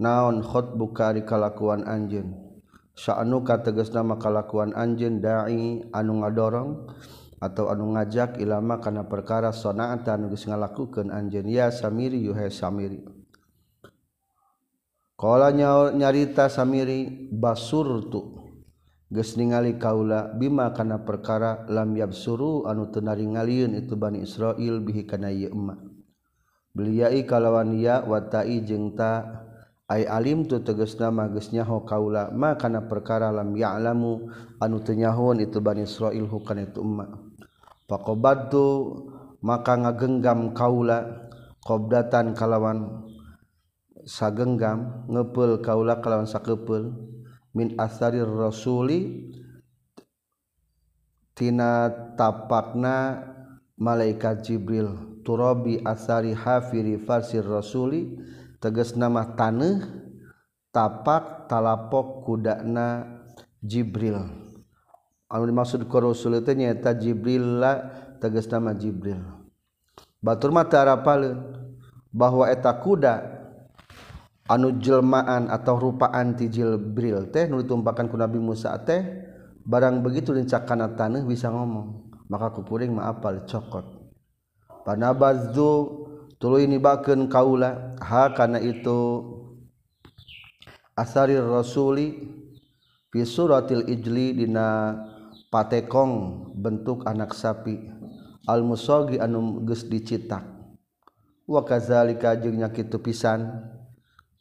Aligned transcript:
naon 0.02 0.41
khotbuka 0.41 1.14
di 1.14 1.22
kalakuan 1.22 1.86
anjeun. 1.86 2.34
Sya'nuka 2.98 3.62
tegasna 3.62 4.02
maka 4.02 4.26
kalakuan 4.26 4.73
anjeun 4.73 5.22
da'i 5.22 5.86
anu 5.94 6.26
ngadorong 6.26 6.90
atau 7.38 7.70
anu 7.70 7.94
ngajak 7.94 8.41
ilama 8.41 8.81
kana 8.81 9.05
perkara 9.05 9.54
sanaata 9.54 10.17
anu 10.17 10.34
geus 10.34 10.50
ngalakukeun 10.50 11.14
anjeun 11.14 11.45
ya 11.45 11.70
Samiri 11.70 12.25
yuhe 12.25 12.50
Samiri. 12.50 13.05
Kala 15.14 15.53
nyarita 15.94 16.50
Samiri 16.50 17.30
basurtu 17.30 18.50
geus 19.14 19.38
ningali 19.38 19.78
kaula 19.78 20.33
bima 20.33 20.73
kana 20.73 21.05
perkara 21.05 21.70
lam 21.70 21.94
yabsuru 21.94 22.66
anu 22.66 22.89
teu 22.89 23.05
naringalieun 23.05 23.78
itu 23.78 23.94
Bani 23.94 24.26
Israil 24.26 24.81
bihi 24.81 25.05
kana 25.05 25.30
ieu 25.30 25.53
emak 25.53 25.92
beliai 26.74 27.24
kalawan 27.24 27.78
ya 27.78 28.02
watai 28.04 28.66
jeung 28.66 28.98
ta. 28.98 29.42
Ay 29.84 30.08
alim 30.08 30.48
tu 30.48 30.58
teges 30.64 30.96
nama 30.96 31.28
geus 31.28 31.52
nyaho 31.52 31.84
kaula 31.84 32.32
ma 32.32 32.56
kana 32.56 32.88
perkara 32.88 33.30
lam 33.36 33.52
ya'lamu 33.52 34.32
anu 34.58 34.80
teu 34.80 34.96
nyahoan 34.96 35.44
itu 35.44 35.60
Bani 35.60 35.84
Israil 35.86 36.24
hukana 36.26 36.66
itu 36.66 36.80
umma. 36.82 37.20
Faqabadtu 37.86 38.66
maka 39.44 39.76
ngagenggam 39.76 40.56
kaula 40.56 41.28
qobdatan 41.68 42.32
kalawan 42.32 43.06
sagenggam 44.08 45.04
ngepel 45.12 45.60
kaula 45.60 46.00
kalawan 46.00 46.32
sakepel 46.32 46.96
min 47.52 47.76
asarir 47.76 48.26
rasuli 48.26 49.30
tina 51.36 51.92
tapakna 52.16 53.20
malaikat 53.76 54.48
Jibril. 54.48 55.12
turabi 55.24 55.80
asari 55.82 56.36
hafiri 56.36 57.00
farsir 57.00 57.42
rasuli 57.42 58.20
teges 58.60 58.94
nama 59.00 59.34
tanah 59.34 60.04
tapak 60.76 61.48
talapok 61.48 62.28
kudakna 62.28 63.20
Jibril. 63.64 64.20
Anu 65.32 65.44
dimaksud 65.48 65.88
ku 65.88 65.98
rasul 65.98 66.44
teh 66.44 66.54
nyaeta 66.54 66.94
Jibril 66.94 67.64
la 67.64 67.80
teges 68.20 68.52
nama 68.52 68.76
Jibril. 68.76 69.18
Batur 70.20 70.52
mah 70.52 70.68
teu 70.68 70.80
harapaleun 70.80 71.40
bahwa 72.12 72.48
eta 72.52 72.76
kuda 72.80 73.24
anu 74.52 74.76
jelmaan 74.78 75.48
atau 75.48 75.80
rupaan 75.80 76.36
ti 76.36 76.52
Jibril 76.52 77.32
teh 77.32 77.48
nu 77.48 77.64
ditumpakan 77.64 78.12
ku 78.12 78.20
Nabi 78.20 78.38
Musa 78.38 78.76
teh 78.83 79.02
barang 79.64 80.04
begitu 80.04 80.36
lincak 80.36 80.67
kana 80.67 80.92
taneuh 80.94 81.23
bisa 81.23 81.48
ngomong 81.48 82.12
maka 82.28 82.52
kupuring 82.52 82.92
mah 82.92 83.16
apal 83.16 83.48
cokot. 83.48 84.02
panabazdu 84.83 85.71
tulu 86.38 86.60
ini 86.60 86.77
baken 86.77 87.32
kaula 87.32 87.95
ha 88.04 88.32
kana 88.36 88.60
itu? 88.60 89.32
Asarir 90.94 91.42
rasuli 91.42 92.21
fi 93.10 93.26
suratil 93.26 93.89
ijli 93.89 94.38
dina 94.38 94.94
patekong 95.49 96.54
bentuk 96.54 97.08
anak 97.10 97.33
sapi. 97.33 97.89
Al 98.44 98.61
musogi 98.61 99.17
anu 99.23 99.64
geus 99.64 99.88
dicetak 99.88 100.44
wa 101.48 101.64
kazalika 101.64 102.36
jeung 102.36 102.60
nya 102.60 102.70
kitu 102.70 103.00
pisan. 103.00 103.71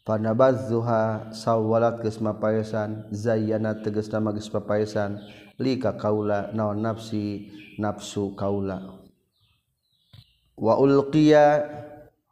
Panabazzuha 0.02 1.30
sawalat 1.30 2.02
geus 2.02 2.18
mapaesan 2.18 3.06
zayyana 3.14 3.78
tegasna 3.78 4.18
geus 4.34 4.50
mapaesan 4.50 5.22
lika 5.62 5.94
kaula 5.94 6.50
naon 6.50 6.82
nafsi 6.82 7.54
nafsu 7.78 8.34
kaula. 8.34 9.01
waulqiya 10.62 11.66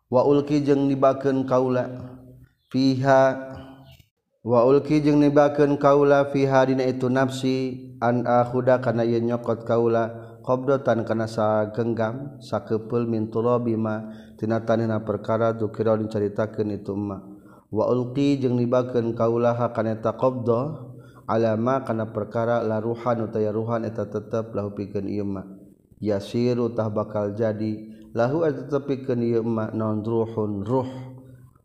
waulki 0.07 0.63
jeung 0.63 0.87
nibakeun 0.87 1.51
kaula 1.51 2.15
fiha 2.71 3.23
waulki 4.47 5.03
jeung 5.03 5.19
nibakeun 5.19 5.75
kaula 5.83 6.31
fiha 6.31 6.71
dina 6.71 6.87
itu 6.87 7.11
nafsi 7.11 7.91
an 7.99 8.23
akhuda 8.23 8.79
kana 8.79 9.03
yeun 9.03 9.27
nyokot 9.27 9.67
kaula 9.67 10.39
qobdotan 10.47 11.03
kana 11.03 11.27
sagenggam 11.27 12.39
sakepeul 12.39 13.11
min 13.11 13.35
turabi 13.35 13.75
ma 13.75 14.15
tina 14.39 14.63
tanina 14.63 15.03
perkara 15.03 15.53
dukira 15.53 15.99
dicaritakeun 15.99 16.71
itu 16.81 16.95
ma. 16.95 17.19
Waulqi 17.71 18.41
jeung 18.43 18.59
nibakeun 18.59 19.15
kaula 19.15 19.55
kana 19.75 19.95
eta 19.95 20.15
qabdah 20.17 20.91
alama 21.29 21.87
kana 21.87 22.11
perkara 22.11 22.67
laruhan 22.67 23.31
utaya 23.31 23.55
ruhan 23.55 23.87
eta 23.87 24.11
tetep 24.11 24.51
lahu 24.57 24.75
pikeun 24.75 25.07
ieu 25.07 25.29
ma. 25.29 25.45
Yasiru 26.01 26.73
tah 26.73 26.89
bakal 26.89 27.37
jadi 27.37 28.00
lahu 28.11 28.43
tepikeun 28.47 29.23
ieu 29.23 29.43
emak 29.43 29.71
naon 29.75 30.03
ruhun 30.03 30.67
ruh. 30.67 30.91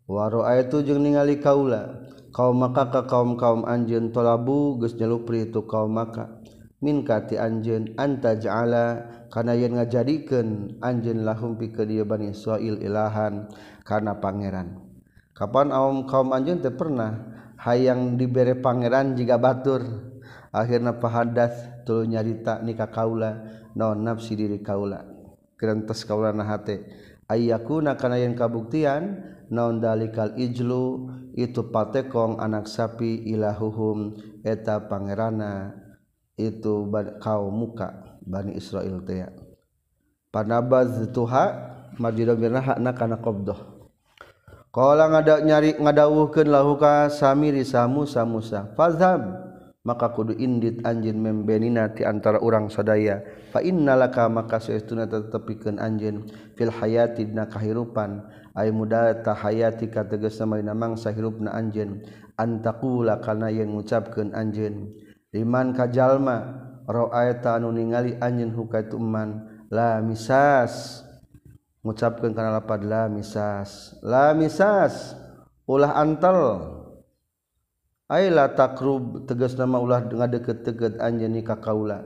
Waro 0.06 0.45
itu 0.45 0.85
jeung 0.85 1.01
ningali 1.01 1.41
kaula. 1.41 2.06
Kaum 2.35 2.61
maka 2.61 2.91
ka 2.91 3.07
kaum-kaum 3.07 3.63
anjeun 3.63 4.11
tolabu 4.11 4.78
geus 4.78 4.94
nyelupri 5.00 5.50
itu 5.50 5.63
kaum 5.66 5.95
maka. 5.95 6.44
Min 6.83 7.07
kati 7.07 7.39
anjeun 7.39 7.95
anta 7.95 8.35
ja'ala 8.35 9.07
kana 9.31 9.56
yen 9.56 9.79
ngajadikeun 9.79 10.78
anjeun 10.83 11.23
lahum 11.23 11.56
pikeun 11.56 11.89
ieu 11.89 12.06
bani 12.06 12.35
Israil 12.35 12.77
ilahan 12.83 13.47
kana 13.88 14.19
pangeran. 14.19 14.83
Kapan 15.31 15.72
kaum 15.72 16.06
kaum 16.06 16.35
anjeun 16.35 16.59
teh 16.59 16.75
pernah 16.75 17.33
hayang 17.57 18.19
dibere 18.19 18.59
pangeran 18.59 19.16
jika 19.16 19.39
batur? 19.39 19.81
Akhirna 20.51 21.00
pahadas 21.00 21.56
tuluy 21.88 22.12
nyarita 22.12 22.59
nikah 22.62 22.91
kaula 22.91 23.47
naon 23.73 24.03
nafsi 24.03 24.35
diri 24.35 24.59
kaula? 24.59 25.14
kerentas 25.59 26.03
kaulana 26.07 26.45
hate. 26.47 26.85
Ayyakuna 27.25 27.97
kana 27.97 28.21
yang 28.21 28.38
kabuktian 28.38 29.25
naon 29.49 29.81
dalikal 29.81 30.38
ijlu 30.38 31.09
itu 31.33 31.73
patekong 31.73 32.38
anak 32.38 32.69
sapi 32.69 33.25
ilahuhum 33.33 34.13
eta 34.45 34.85
pangerana 34.85 35.73
itu 36.38 36.85
kaum 37.19 37.49
muka 37.49 38.19
Bani 38.25 38.57
Israel 38.57 39.01
teh. 39.05 39.25
Panabaztuha 40.29 41.44
majidamirna 41.97 42.77
na 42.77 42.91
kana 42.94 43.17
qabdah 43.17 43.75
qala 44.75 45.07
ngada 45.07 45.39
nyari 45.39 45.79
ngadawuhkeun 45.79 46.51
lahuka 46.51 47.07
samiri 47.07 47.63
samusa 47.63 48.27
musa 48.27 48.67
fazhab. 48.75 49.44
maka 49.85 50.09
kudu 50.09 50.34
indit 50.41 50.81
anjin 50.81 51.22
membenina 51.22 51.94
ti 51.94 52.01
antara 52.01 52.41
orang 52.41 52.73
sadaya. 52.73 53.22
Fa 53.53 53.62
innalaka 53.62 54.25
maka 54.25 54.57
saestuna 54.57 55.06
tetepikeun 55.06 55.77
anjeun 55.77 56.25
fil 56.57 56.74
hayati 56.74 57.30
dina 57.30 57.45
kahirupan. 57.45 58.25
Ay 58.57 58.74
mudata 58.74 59.38
hayati 59.38 59.94
ka 59.94 60.09
tegasna 60.09 60.74
mangsa 60.74 61.13
hirupna 61.13 61.54
anjeun. 61.54 62.01
Antaqula 62.33 63.21
kana 63.21 63.54
yang 63.54 63.77
ngucapkeun 63.77 64.33
anjeun. 64.33 64.89
Liman 65.30 65.77
ka 65.77 65.86
jalma 65.86 66.65
ra'aita 66.89 67.62
anu 67.62 67.69
ningali 67.69 68.18
anjeun 68.18 68.57
hukaitu 68.57 68.98
man 68.98 69.45
la 69.69 70.01
misas. 70.01 71.06
Ngucapkeun 71.86 72.33
kana 72.33 72.57
lapad 72.57 72.81
la 72.81 73.06
misas. 73.06 73.94
La 74.01 74.33
misas. 74.33 75.13
Ulah 75.69 75.94
antel. 75.94 76.81
Ayla 78.06 78.54
takrub 78.54 79.25
tegas 79.25 79.57
nama 79.57 79.81
ulah 79.81 80.06
dengan 80.06 80.30
deket-teget 80.30 81.02
anjeni 81.02 81.42
ka 81.42 81.57
kaula. 81.57 82.06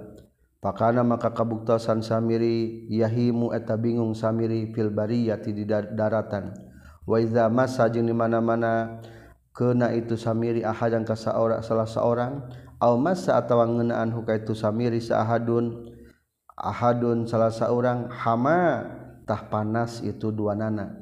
Pakana 0.63 1.03
maka 1.03 1.35
kabuktasan 1.35 1.99
Samiri 1.99 2.87
yahimu 2.87 3.51
eta 3.51 3.75
bingung 3.75 4.15
Samiri 4.15 4.71
fil 4.71 4.95
bariyati 4.95 5.51
di 5.51 5.67
daratan. 5.67 6.55
Wa 7.03 7.19
idza 7.19 7.51
masa 7.51 7.91
jeung 7.91 8.07
di 8.07 8.15
mana-mana 8.15 9.03
kena 9.51 9.91
itu 9.91 10.15
Samiri 10.15 10.63
ahadan 10.63 11.03
ka 11.03 11.19
saora 11.19 11.59
salah 11.59 11.83
saorang 11.83 12.47
au 12.79 12.95
masa 12.95 13.35
atawa 13.35 13.67
ngeunaan 13.67 14.15
huka 14.15 14.39
itu 14.39 14.55
Samiri 14.55 15.03
saahadun 15.03 15.83
ahadun 16.55 17.27
salah 17.27 17.51
saorang 17.51 18.07
hama 18.07 18.87
tah 19.27 19.51
panas 19.51 19.99
itu 19.99 20.31
dua 20.31 20.55
nana 20.55 20.95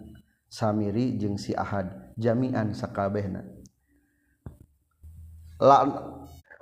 Samiri 0.49 1.21
jeung 1.21 1.37
si 1.37 1.53
Ahad 1.53 2.17
jami'an 2.17 2.73
sakabehna. 2.73 3.56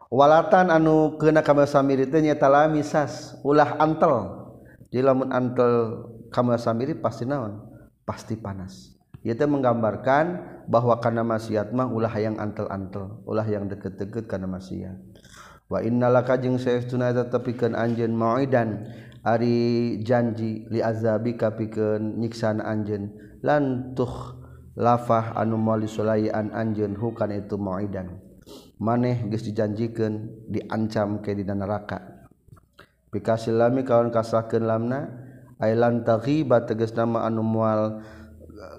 Walatan 0.10 0.72
anu 0.72 1.20
kena 1.20 1.44
kam 1.44 1.60
samirinya 1.68 2.36
misas 2.72 3.36
ulah 3.44 3.78
antel. 3.80 4.44
Di 4.92 5.04
lamun 5.04 5.32
antel 5.36 6.08
kam 6.32 6.52
samiri 6.56 6.96
pasti 6.96 7.28
naon? 7.28 7.60
Pasti 8.08 8.40
panas. 8.40 8.96
Itu 9.26 9.50
menggambarkan 9.50 10.26
bahwa 10.70 11.02
karena 11.02 11.26
maksiat 11.26 11.74
mah 11.74 11.90
ulah 11.90 12.14
yang 12.18 12.38
antel-antel 12.38 13.26
ulah 13.26 13.46
yang 13.46 13.70
deket-deket 13.70 14.26
karena 14.30 14.50
maksiat 14.50 14.98
wa 15.66 15.82
innalaka 15.82 16.38
jeung 16.38 16.62
saestuna 16.62 17.10
eta 17.10 17.30
tepikeun 17.34 17.74
anjeun 17.74 18.14
mau'idan 18.14 18.86
ari 19.26 19.98
janji 20.06 20.70
li 20.70 20.78
azabika 20.82 21.58
pikeun 21.58 22.22
nyiksan 22.22 22.62
anjeun. 22.62 23.14
Lan 23.42 23.94
tuh 23.98 24.42
lafah 24.78 25.38
anu 25.38 25.58
moali 25.58 25.86
sulayan 25.90 26.50
anjeun 26.54 26.98
hukan 26.98 27.30
itu 27.34 27.58
mau'idan 27.58 28.25
maneh 28.82 29.28
geus 29.32 29.44
dijanjikeun 29.48 30.48
diancam 30.52 31.24
ke 31.24 31.36
dina 31.36 31.56
neraka. 31.56 32.28
Pikasilami 33.12 33.88
kawan 33.88 34.12
kasahkeun 34.12 34.68
lamna 34.68 35.08
ailan 35.64 36.04
taghiba 36.04 36.68
tegas 36.68 36.92
nama 36.92 37.24
anu 37.24 37.44
moal 37.44 38.04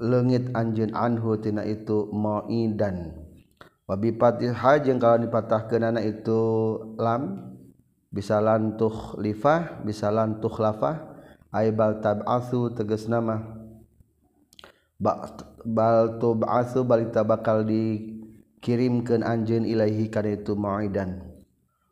leungit 0.01 0.53
anjeun 0.53 0.93
anhu 0.93 1.41
tina 1.41 1.65
itu 1.65 2.13
maidan 2.13 3.17
wa 3.89 3.97
bi 3.97 4.13
fatihah 4.13 4.83
jeung 4.85 5.01
kawan 5.01 5.25
dipatahkeunana 5.25 6.05
itu 6.05 6.43
lam 7.01 7.55
bisa 8.13 8.43
lantuh 8.45 9.17
lifah 9.17 9.81
bisa 9.87 10.13
lantuh 10.13 10.53
lafah 10.53 11.17
aibal 11.53 12.01
tab'atsu 12.05 12.77
tegas 12.77 13.09
nama. 13.09 13.57
Bal 14.97 16.17
tub'atsu 16.17 16.89
balita 16.89 17.21
bakal 17.21 17.69
di 17.69 18.16
kirimkan 18.61 19.27
anjeun 19.27 19.65
ilahi 19.65 20.09
kana 20.13 20.37
itu 20.37 20.57
mauidan 20.57 21.23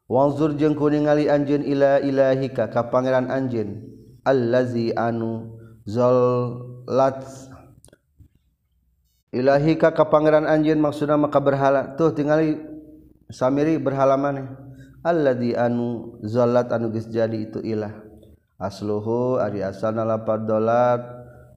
wangzur 0.09 0.53
jeung 0.55 0.77
ku 0.77 0.93
ningali 0.93 1.29
anjeun 1.29 1.65
ila 1.65 2.01
ilahika 2.01 2.69
ka 2.69 2.89
pangeran 2.93 3.33
anjeun 3.33 3.85
allazi 4.25 4.93
anu 4.97 5.57
zallat 5.85 7.25
ilahika 9.35 9.91
ka 9.93 10.07
pangeran 10.09 10.47
anjeun 10.47 10.79
maksudna 10.79 11.19
maka 11.19 11.43
berhala 11.43 11.99
tuh 11.99 12.15
tingali 12.15 12.75
samiri 13.33 13.81
berhala 13.81 14.15
maneh. 14.21 14.47
Allazi 15.05 15.53
anu 15.53 16.17
zallat 16.25 16.73
anu 16.73 16.89
geus 16.89 17.11
jadi 17.13 17.37
itu 17.51 17.61
ilah. 17.61 17.93
Asluhu 18.57 19.37
ari 19.37 19.61
asalna 19.61 20.01
lapad 20.01 20.49
dolat 20.49 21.05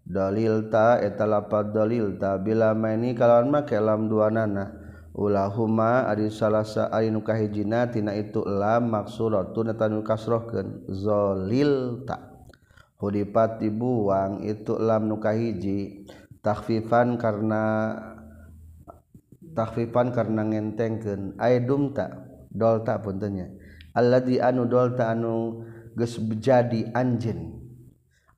dalil 0.03 0.67
ta 0.67 0.99
eta 0.99 1.23
lapad 1.23 1.71
dalil 1.71 2.19
ta. 2.19 2.35
Bila 2.35 2.75
maini 2.75 3.15
kalawan 3.15 3.47
make 3.47 3.77
lam 3.79 4.11
dua 4.11 4.27
nana 4.27 4.86
ulahuma 5.17 6.05
ari 6.05 6.29
salasa 6.29 6.93
ari 6.93 7.09
nu 7.09 7.25
kahijina 7.25 7.89
tina 7.89 8.13
itu 8.13 8.45
lam 8.45 8.93
maksuratun 8.93 9.73
eta 9.73 9.89
nu 9.89 10.05
kasrohkeun. 10.05 10.85
Zalilta 10.93 12.45
hudipat 13.01 13.57
dibuang 13.59 14.45
itu 14.45 14.77
lam 14.77 15.09
nu 15.09 15.17
kahiji. 15.17 16.05
Takhfifan 16.45 17.17
karena 17.17 17.97
takhfifan 19.57 20.13
karena 20.13 20.45
ngentengkeun. 20.45 21.35
Aidum 21.41 21.97
ta 21.97 22.13
dolta 22.53 23.01
puntennya 23.01 23.49
alladzi 23.97 24.37
anu 24.37 24.69
dolta 24.69 25.09
anu 25.09 25.65
geus 25.97 26.21
jadi 26.37 26.93
anjeun. 26.93 27.57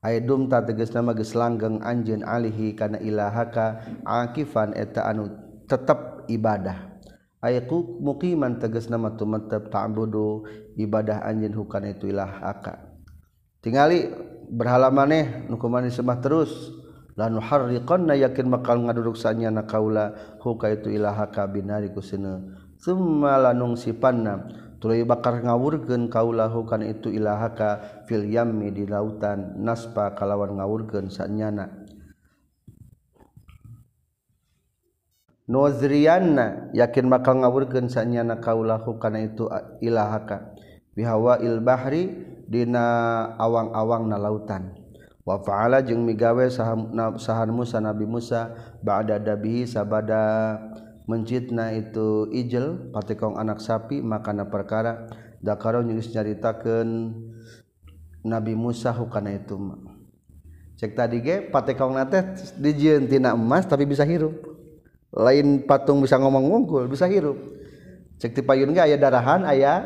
Aidum 0.00 0.48
ta 0.48 0.64
tegas 0.64 0.96
nama 0.96 1.12
geus 1.12 1.36
langgeng 1.36 1.84
anjeun 1.84 2.24
alihi 2.24 2.72
kana 2.72 2.96
ilahaka 3.04 3.84
akifan 4.08 4.72
eta 4.72 5.04
anu 5.04 5.28
tetep 5.68 6.19
ibadah. 6.30 7.02
Ayaku 7.40 7.98
mukiman 8.04 8.60
teges 8.60 8.92
nama 8.92 9.16
tumetep 9.16 9.72
ta'budu 9.72 10.44
ibadah 10.76 11.24
anjin 11.24 11.56
hukana 11.56 11.96
itu 11.96 12.12
ilah 12.12 12.44
aka. 12.44 12.90
Tingali 13.64 14.08
berhala 14.48 14.92
maneh 14.92 15.48
disembah 15.48 16.20
terus? 16.20 16.52
Lanu 17.18 17.42
harriqanna 17.42 18.16
yakin 18.16 18.48
bakal 18.48 18.86
ngaduruksannya 18.86 19.50
na 19.52 19.68
kaula 19.68 20.38
huka 20.40 20.72
itu 20.72 20.88
ilahaka 20.94 21.44
binari 21.44 21.92
kusina 21.92 22.40
summa 22.80 23.36
lanung 23.36 23.76
sipanna 23.76 24.48
tuluy 24.80 25.04
bakar 25.04 25.44
ngawurkeun 25.44 26.08
kaula 26.08 26.48
hukan 26.48 26.80
itu 26.80 27.12
ilahaka 27.12 28.04
fil 28.08 28.24
yammi 28.24 28.72
di 28.72 28.88
lautan 28.88 29.60
naspa 29.60 30.16
kalawan 30.16 30.56
ngawurkeun 30.56 31.12
sanyana. 31.12 31.79
Nozriyanna 35.50 36.70
yakin 36.70 37.10
bakal 37.10 37.42
ngawurkeun 37.42 37.90
sanyana 37.90 38.38
kaula 38.38 38.78
hukana 38.78 39.26
itu 39.26 39.50
ilahaka. 39.82 40.54
Bihawa 40.94 41.42
il 41.42 41.58
bahri 41.58 42.14
dina 42.46 42.86
awang-awang 43.34 44.06
na 44.06 44.14
lautan. 44.14 44.78
Wa 45.26 45.42
fa'ala 45.42 45.82
jeung 45.82 46.06
migawe 46.06 46.46
sahan 46.46 47.50
Musa 47.50 47.82
Nabi 47.82 48.06
Musa 48.06 48.54
ba'da 48.78 49.18
dabihi 49.18 49.66
sabada 49.66 50.54
mencitna 51.10 51.74
itu 51.74 52.30
ijel 52.30 52.94
patekong 52.94 53.34
anak 53.34 53.58
sapi 53.58 53.98
makana 53.98 54.46
perkara 54.46 55.10
dakaro 55.42 55.82
nyulis 55.82 56.14
nyaritakeun 56.14 57.10
Nabi 58.22 58.54
Musa 58.54 58.94
hukana 58.94 59.34
itu 59.34 59.58
cek 60.78 60.96
tadi 60.96 61.20
ge 61.20 61.50
patekong 61.50 61.98
nate 61.98 62.38
dijieun 62.56 63.10
tina 63.10 63.34
emas 63.36 63.66
tapi 63.66 63.84
bisa 63.84 64.06
hirup 64.06 64.49
lain 65.10 65.66
patung 65.66 65.98
bisa 66.02 66.18
ngomong 66.18 66.50
ngungkul 66.50 66.86
bisa 66.86 67.10
hirup. 67.10 67.38
Cek 68.20 68.36
ti 68.36 68.42
payun 68.44 68.76
ge 68.76 68.84
aya 68.84 68.96
darahan 69.00 69.42
aya 69.42 69.82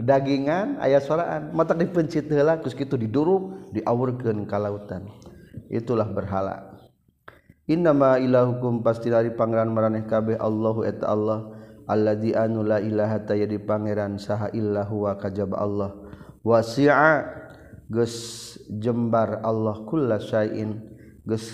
dagingan 0.00 0.80
aya 0.80 1.02
soraan. 1.02 1.52
Matak 1.52 1.82
dipencit 1.82 2.30
heula 2.32 2.62
geus 2.62 2.72
kitu 2.72 2.96
diduruk 2.96 3.72
diawurkeun 3.76 4.48
ka 4.48 4.56
lautan. 4.56 5.10
Itulah 5.68 6.08
berhala. 6.08 6.78
Innama 7.70 8.18
ilahukum 8.18 8.82
pasti 8.82 9.12
dari 9.12 9.30
pangeran 9.30 9.70
maraneh 9.70 10.02
kabeh 10.02 10.34
Allahu 10.40 10.82
eta 10.82 11.06
Allah 11.06 11.54
alladzi 11.86 12.34
anu 12.34 12.66
la 12.66 12.82
ilaha 12.82 13.22
ta 13.22 13.34
di 13.34 13.58
pangeran 13.58 14.18
saha 14.18 14.50
illahu 14.50 15.06
wa 15.06 15.14
kajab 15.14 15.54
Allah. 15.54 15.94
Wasi'a 16.40 17.26
geus 17.90 18.56
jembar 18.70 19.42
Allah 19.42 19.82
kullasyai'in 19.84 20.70
geus 21.26 21.46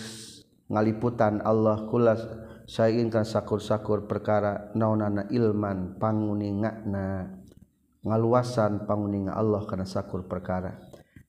ngaliputan 0.69 1.40
Allah 1.43 1.88
kullas 1.88 2.21
saya 2.66 2.99
inginkan 2.99 3.23
sakur-sakur 3.23 4.11
perkara 4.11 4.75
naonana 4.75 5.30
ilman 5.30 6.02
panguningana 6.02 7.30
ngaluasan 8.02 8.87
panguninga 8.87 9.35
Allah 9.35 9.62
karena 9.66 9.87
sakur 9.87 10.26
perkara. 10.26 10.78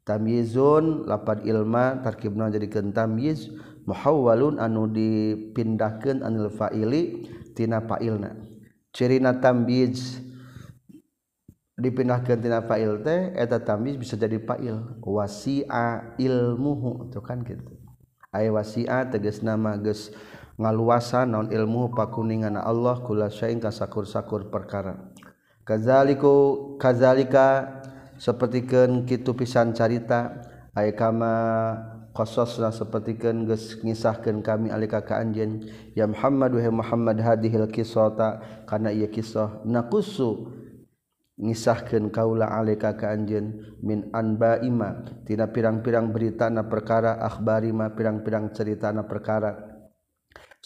Tamyizun 0.01 1.06
lapad 1.06 1.46
ilma 1.46 2.00
tarkibna 2.01 2.50
jadi 2.50 2.70
tamyiz 2.89 3.53
muhawwalun 3.86 4.58
anu 4.58 4.89
dipindahkeun 4.89 6.25
anil 6.25 6.50
fa'ili 6.53 7.27
tina 7.53 7.86
fa'ilna. 7.86 8.34
Cirina 8.89 9.38
tamyiz 9.38 10.22
dipindahkan 11.77 12.41
tina 12.41 12.65
fa'il 12.65 13.03
teh 13.06 13.36
eta 13.38 13.62
tamyiz 13.62 14.00
bisa 14.00 14.17
jadi 14.17 14.41
fa'il. 14.41 15.01
Wasi'a 15.06 16.17
ilmuhu 16.17 17.13
itu 17.13 17.20
kan 17.22 17.46
gitu. 17.46 17.77
Aya 18.32 18.53
wasi'a 18.53 19.10
tegas 19.12 19.41
nama 19.44 19.75
geus 19.82 20.13
ngaluasan 20.58 21.32
naon 21.32 21.48
ilmu 21.54 21.94
pakuningan 21.94 22.58
Allah 22.58 22.98
kula 23.06 23.30
saing 23.30 23.62
kasakur-sakur 23.62 24.50
perkara. 24.50 25.14
Kazaliku 25.62 26.76
kazalika 26.82 27.78
sapertikeun 28.18 29.06
kitu 29.06 29.38
pisan 29.38 29.78
carita 29.78 30.42
aya 30.74 30.96
kama 30.98 31.34
qasasna 32.18 32.74
sapertikeun 32.74 33.46
geus 33.46 33.78
ngisahkeun 33.86 34.42
kami 34.42 34.74
alika 34.74 35.06
ka 35.06 35.22
anjeun 35.22 35.70
ya 35.94 36.10
Muhammad 36.10 36.58
wa 36.58 36.82
Muhammad 36.82 37.22
hadhil 37.22 37.70
qissata 37.70 38.42
kana 38.66 38.90
ieu 38.90 39.06
kisah 39.14 39.62
naqusu 39.62 40.50
ngisahkeun 41.38 42.10
kaula 42.10 42.50
alika 42.50 42.98
ka 42.98 43.14
anjeun 43.14 43.78
min 43.86 44.10
anba 44.10 44.58
ima 44.66 45.06
tina 45.30 45.46
pirang-pirang 45.46 46.10
berita 46.10 46.50
na 46.50 46.66
perkara 46.66 47.22
akhbari 47.22 47.70
ma 47.70 47.94
pirang-pirang 47.94 48.50
cerita 48.58 48.90
na 48.90 49.06
perkara 49.06 49.77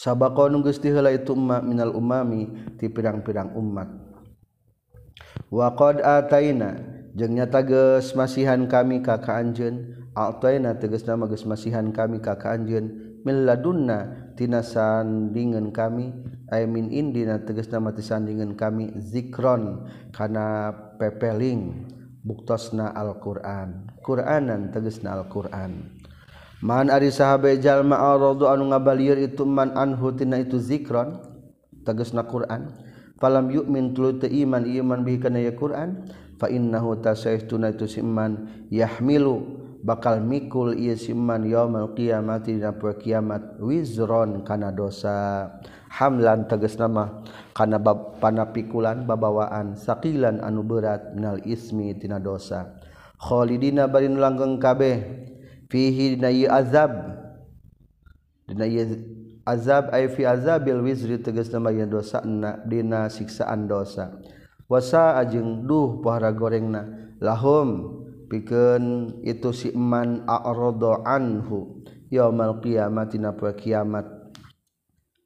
sabaqanu 0.02 0.66
geus 0.66 0.82
diheula 0.82 1.14
itu 1.14 1.38
umma 1.38 1.62
minal 1.62 1.94
umami 1.94 2.50
ti 2.82 2.90
pirang-pirang 2.90 3.54
umat 3.54 3.90
wa 5.54 5.68
qad 5.78 6.02
ataina 6.02 6.82
jeung 7.14 7.38
nyata 7.38 7.62
geus 7.62 8.18
masihan 8.18 8.66
kami 8.66 9.06
ka 9.06 9.22
ka 9.22 9.38
anjeun 9.38 10.10
ataina 10.18 10.74
tegasna 10.74 11.14
mah 11.22 11.30
geus 11.30 11.46
masihan 11.46 11.86
kami 11.94 12.18
ka 12.18 12.34
ka 12.42 12.58
anjeun 12.58 13.12
min 13.22 13.46
ladunna 13.46 14.34
tina 14.34 14.66
sandingan 14.66 15.70
kami. 15.70 16.10
Ay 16.52 16.68
min 16.68 16.92
indina 16.92 17.40
tegasna 17.40 17.80
mah 17.80 17.96
ti 17.96 18.04
sandingan 18.04 18.60
kami 18.60 18.92
zikron 19.00 19.88
kana 20.12 20.74
pepeling 21.00 21.88
buktosna 22.26 22.92
Al-Qur'an. 22.92 23.88
Qur'anan 24.04 24.74
tegasna 24.76 25.16
Al-Qur'an. 25.16 26.01
Man 26.62 26.94
ari 26.94 27.10
sahabe 27.10 27.58
jalma 27.58 27.98
aradu 27.98 28.46
anu 28.46 28.70
ngabalieur 28.70 29.18
itu 29.18 29.50
man 29.50 29.74
anhutina 29.74 30.38
itu 30.38 30.62
zikron 30.62 31.18
tegasna 31.82 32.22
Quran. 32.30 32.70
Falam 33.18 33.50
yu'min 33.50 33.90
min 33.90 33.98
tulute 33.98 34.30
iman 34.30 34.66
iman 34.70 35.02
bihi 35.02 35.18
kana 35.18 35.42
ya 35.42 35.58
Quran 35.58 36.06
fa 36.38 36.50
innahu 36.50 37.02
tasaituna 37.02 37.74
itu 37.74 37.90
siman 37.90 38.66
yahmilu 38.70 39.62
bakal 39.82 40.22
mikul 40.22 40.74
ieu 40.78 40.94
siman 40.94 41.46
yaumul 41.50 41.98
qiyamati 41.98 42.58
dina 42.58 42.78
poe 42.78 42.94
kiamat 42.94 43.58
wizron 43.58 44.46
kana 44.46 44.70
dosa. 44.70 45.50
Hamlan 45.92 46.46
tegasna 46.46 46.86
mah 46.86 47.26
kana 47.58 47.82
bab 47.82 48.22
panapikulan 48.22 49.04
babawaan 49.10 49.74
sakilan 49.76 50.40
anu 50.46 50.62
berat 50.62 51.18
minal 51.18 51.42
ismi 51.42 51.98
tina 51.98 52.22
dosa. 52.22 52.78
Khalidina 53.18 53.90
barin 53.90 54.18
langgeng 54.18 54.62
kabeh 54.62 54.98
fihi 55.72 56.20
dina 56.20 56.28
azab. 56.52 56.92
Dina 58.46 58.68
azab 59.48 59.96
ay 59.96 60.12
fi 60.12 60.28
azabil 60.28 60.84
wizri 60.84 61.24
tegasna 61.24 61.64
mah 61.64 61.72
yen 61.72 61.88
dosana 61.88 62.60
dina 62.68 63.08
siksaan 63.08 63.72
dosa. 63.72 64.20
Wasa 64.68 65.16
ajeng 65.24 65.64
duh 65.64 66.04
pahara 66.04 66.36
gorengna. 66.36 67.16
Lahum 67.24 68.00
pikeun 68.28 69.20
itu 69.24 69.56
si 69.56 69.72
man 69.72 70.28
a'rada 70.28 71.08
anhu 71.08 71.84
yaumal 72.12 72.60
qiyamati 72.60 73.20
na 73.20 73.32
poe 73.32 73.56
kiamat. 73.56 74.08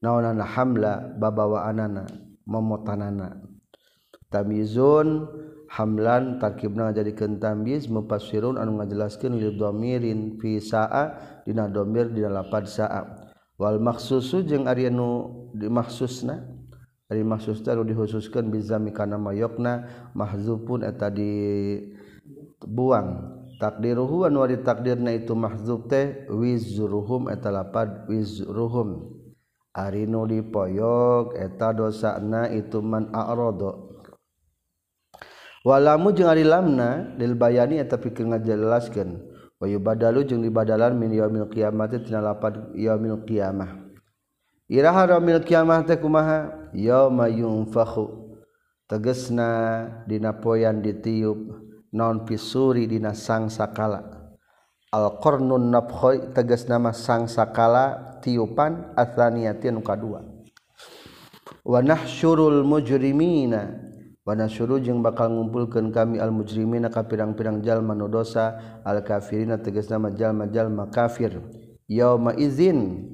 Naonana 0.01 0.45
hamla 0.45 1.17
babawaanana 1.17 2.05
momotanana. 2.45 3.41
Tamizun 4.29 5.25
hamlan 5.75 6.39
tarkibna 6.39 6.95
jadikeun 6.95 7.35
tamyiz 7.43 7.91
mufassirun 7.91 8.55
anu 8.55 8.79
ngajelaskeun 8.79 9.35
lil 9.35 9.59
dhamirin 9.59 10.39
fi 10.39 10.63
sa'a 10.63 11.19
dina 11.43 11.67
dhamir 11.67 12.07
dina 12.15 12.31
lapad 12.31 12.63
sa'a. 12.63 13.27
Wal 13.59 13.83
makhsusu 13.83 14.47
jeung 14.47 14.71
ari 14.71 14.87
anu 14.87 15.51
dimakhsusna 15.51 16.47
ari 17.11 17.27
makhsus 17.27 17.59
teh 17.59 17.75
dihususkeun 17.75 18.47
bizami 18.51 18.95
kana 18.95 19.19
mayokna 19.19 19.83
mahzupun 20.15 20.87
eta 20.87 21.11
dibuang. 21.11 21.83
Takdiruhu 23.55 24.27
anu 24.27 24.43
ari 24.43 24.59
takdirna 24.63 25.11
itu 25.15 25.31
mahzub 25.35 25.87
teh 25.91 26.27
wizruhum 26.31 27.27
eta 27.31 27.51
lapad 27.51 28.07
wizruhum. 28.07 29.11
Ari 29.75 30.07
nu 30.07 30.23
dipoyok 30.23 31.35
eta 31.35 31.75
dosana 31.75 32.47
itu 32.47 32.79
man 32.79 33.11
a'rada 33.11 33.84
walamu 35.65 36.13
jeung 36.13 36.29
ari 36.29 36.45
lamna 36.45 37.17
lil 37.17 37.33
bayani 37.33 37.81
eta 37.81 37.97
pikeun 37.97 38.29
ngajelaskeun. 38.37 39.33
Wa 39.57 39.65
yubadalu 39.65 40.27
jeung 40.29 40.45
dibadalan 40.45 40.93
min 40.93 41.09
yaumil 41.15 41.49
qiyamah 41.49 41.89
tina 41.89 42.21
lapan 42.21 42.69
yaumil 42.77 43.25
qiyamah. 43.25 43.81
Iraha 44.69 45.17
yaumil 45.17 45.41
qiyamah 45.41 45.81
teh 45.89 45.97
kumaha? 45.97 46.69
Yauma 46.75 47.25
yunfakhu. 47.31 48.37
Tegesna 48.85 49.49
dina 50.05 50.37
poyan 50.37 50.85
ditiup 50.85 51.57
naon 51.89 52.27
pisuri 52.29 52.85
dina 52.85 53.17
sang 53.17 53.49
sakala. 53.49 54.13
Al 54.93 55.17
qarnun 55.17 55.73
nabkhoi 55.73 56.35
tegas 56.35 56.69
nama 56.69 56.93
sang 56.93 57.25
sakala 57.25 58.15
tiupan 58.21 58.95
athaniyatin 58.95 59.81
kadua 59.83 60.23
wa 61.65 61.79
nahsyurul 61.81 62.63
mujrimina. 62.63 63.84
Wana 64.25 64.49
suruh 64.49 64.81
jeung 64.81 65.05
bakal 65.05 65.29
ngumpulkan 65.29 65.93
kami 65.93 66.17
al 66.17 66.33
mujrimin 66.33 66.89
ka 66.89 67.05
pirang-pirang 67.05 67.61
jalma 67.61 67.93
nu 67.93 68.09
dosa 68.09 68.57
al 68.81 69.05
kafirina 69.05 69.61
tegas 69.61 69.85
nama 69.85 70.09
jalma-jalma 70.09 70.89
kafir. 70.89 71.45
Yauma 71.85 72.33
izin 72.33 73.05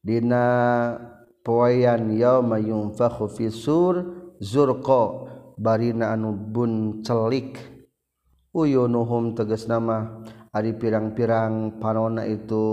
dina 0.00 0.96
poean 1.44 2.08
yauma 2.16 2.56
yunfakhu 2.56 3.28
fi 3.28 3.52
sur 3.52 4.08
zurqa 4.40 5.28
barina 5.60 6.16
anu 6.16 6.32
bun 6.32 7.04
celik 7.04 7.60
uyunuhum 8.56 9.36
tegas 9.36 9.68
nama 9.68 10.24
ari 10.48 10.72
pirang-pirang 10.80 11.76
panona 11.76 12.24
itu 12.24 12.64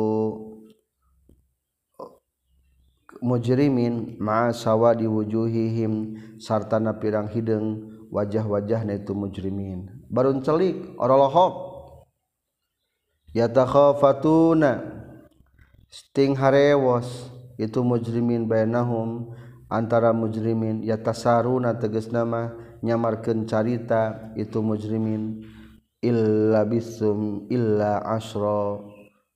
mujrimin 3.22 4.18
ma'asawa 4.18 4.98
diwujuhihim 4.98 6.18
sartana 6.42 6.98
pirang 6.98 7.30
hidung 7.30 7.88
wajah-wajahna 8.12 9.00
itu 9.00 9.14
mujrimin. 9.16 9.88
Barun 10.12 10.44
celik 10.44 10.98
oralohok 11.00 11.72
yatakhafatuna 13.32 14.84
sting 15.88 16.36
harewos 16.36 17.32
itu 17.56 17.80
mujrimin 17.86 18.50
bainahum 18.50 19.32
antara 19.72 20.12
mujrimin. 20.12 20.84
Yatasaruna 20.84 21.80
tegas 21.80 22.12
nama 22.12 22.52
nyamarkeun 22.84 23.48
carita 23.48 24.34
itu 24.36 24.60
mujrimin. 24.60 25.48
Illa 26.02 26.66
bisum 26.66 27.46
illa 27.54 28.02
asra. 28.02 28.82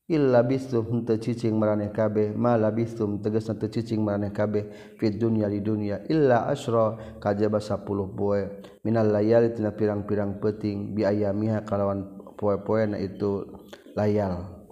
illa 0.05 0.45
bistum 0.45 0.85
henteu 0.85 1.17
cicing 1.17 1.57
maraneh 1.57 1.89
kabeh 1.89 2.37
ma 2.37 2.53
labistum 2.53 3.17
tegasna 3.17 3.57
teu 3.57 3.73
cicing 3.73 4.05
maraneh 4.05 4.29
kabeh 4.29 4.69
fid 5.01 5.17
dunya 5.17 5.49
di 5.49 5.65
dunya 5.65 6.05
illa 6.13 6.45
asra 6.45 7.17
kajaba 7.17 7.57
10 7.57 7.81
poe. 8.13 8.41
Minal 8.85 9.09
layali 9.09 9.49
tina 9.57 9.73
pirang-pirang 9.73 10.37
peuting 10.37 10.93
bi 10.93 11.01
ayamiha 11.09 11.65
kalawan 11.65 12.21
poe-poena 12.37 13.01
itu 13.01 13.49
layal. 13.97 14.69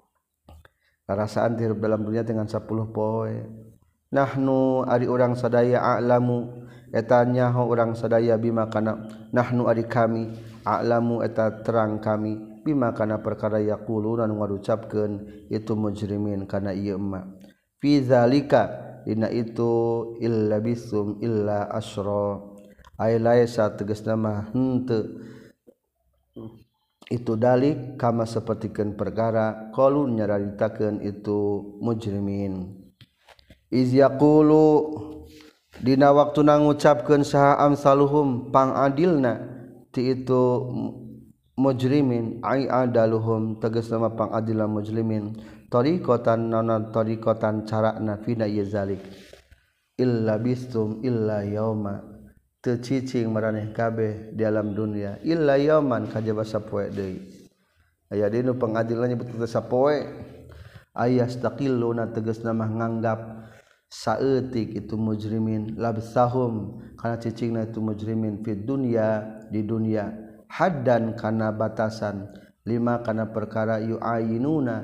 Rasaan 1.09 1.57
hirup 1.57 1.81
dalam 1.81 2.05
dunia 2.05 2.21
dengan 2.21 2.45
10 2.45 2.61
poe. 2.93 3.33
Nahnu 4.13 4.85
ari 4.85 5.09
urang 5.09 5.33
sadaya 5.33 5.81
a'lamu 5.81 6.69
eta 6.93 7.25
nyaho 7.25 7.65
urang 7.65 7.97
sadaya 7.97 8.37
bima 8.37 8.69
kana. 8.69 9.09
Nahnu 9.33 9.65
ari 9.65 9.89
kami 9.89 10.29
a'lamu 10.61 11.25
eta 11.25 11.65
terang 11.65 11.97
kami. 11.97 12.52
bima 12.63 12.95
kana 12.95 13.19
perkara 13.19 13.59
yakuluran 13.59 14.31
ngarucapkeun 14.31 15.45
itu 15.51 15.75
mujrimin 15.75 16.47
kana 16.47 16.71
ieu 16.71 16.95
emma 16.95 17.27
fi 17.77 17.99
zalika 17.99 18.71
dina 19.03 19.27
itu 19.27 19.71
illa 20.23 20.63
bisum 20.63 21.19
illa 21.19 21.67
asra 21.69 22.39
ay 22.97 23.19
laisa 23.19 23.67
tegasna 23.75 24.15
mah 24.15 24.49
henteu 24.55 25.19
itu 27.11 27.37
dalik 27.37 27.99
kama 27.99 28.25
sapertikeun 28.25 28.97
perkara 28.97 29.69
qalu 29.75 30.09
nyaritakeun 30.17 31.03
itu 31.05 31.61
mujrimin. 31.77 32.79
Iz 33.69 33.93
yaqulu 33.93 34.97
dina 35.83 36.09
waktu 36.09 36.41
ngucapkeun 36.41 37.21
saha 37.21 37.61
amsaluhum 37.65 38.49
pang 38.49 38.73
adilna 38.73 39.45
ti 39.93 40.13
itu 40.13 40.41
mujrimin 41.53 42.41
ai 42.41 42.65
adaluhum 42.65 43.61
tegas 43.61 43.89
nama 43.93 44.13
pangadilan 44.13 44.69
mujrimin. 44.69 45.37
Tariqatan 45.69 46.53
nana 46.53 46.93
tariqatan 46.93 47.65
carana 47.65 48.21
fina 48.21 48.45
ieu 48.45 48.65
zalik. 48.65 49.01
Illa 49.97 50.37
bistum 50.37 51.01
illa 51.05 51.41
yauma. 51.45 52.01
Tecicing 52.63 53.27
maraneh 53.27 53.75
kabeh 53.75 54.31
di 54.31 54.47
alam 54.47 54.71
dunia. 54.71 55.19
Illa 55.25 55.59
yauman 55.59 56.07
kajaba 56.07 56.47
sapoe 56.47 56.87
deui. 56.93 57.19
Aya 58.07 58.29
dinu 58.29 58.55
pangadilan 58.55 59.11
nyebut 59.11 59.33
teu 59.33 59.49
sapoe. 59.49 59.99
Ayas 60.93 61.41
taqilluna 61.41 62.13
tegas 62.13 62.45
nama 62.45 62.69
nganggap 62.69 63.49
saeutik 63.89 64.77
itu 64.77 64.93
mujrimin. 64.93 65.73
Labsahum 65.75 66.85
kana 66.95 67.17
cicingna 67.17 67.65
itu 67.65 67.81
mujrimin 67.81 68.45
fid 68.45 68.63
dunya 68.63 69.41
di 69.49 69.65
dunia. 69.65 70.32
haddan 70.53 71.17
kana 71.17 71.49
batasan. 71.49 72.29
Lima 72.63 73.01
kana 73.03 73.33
perkara 73.33 73.81
yuayinuna 73.81 74.75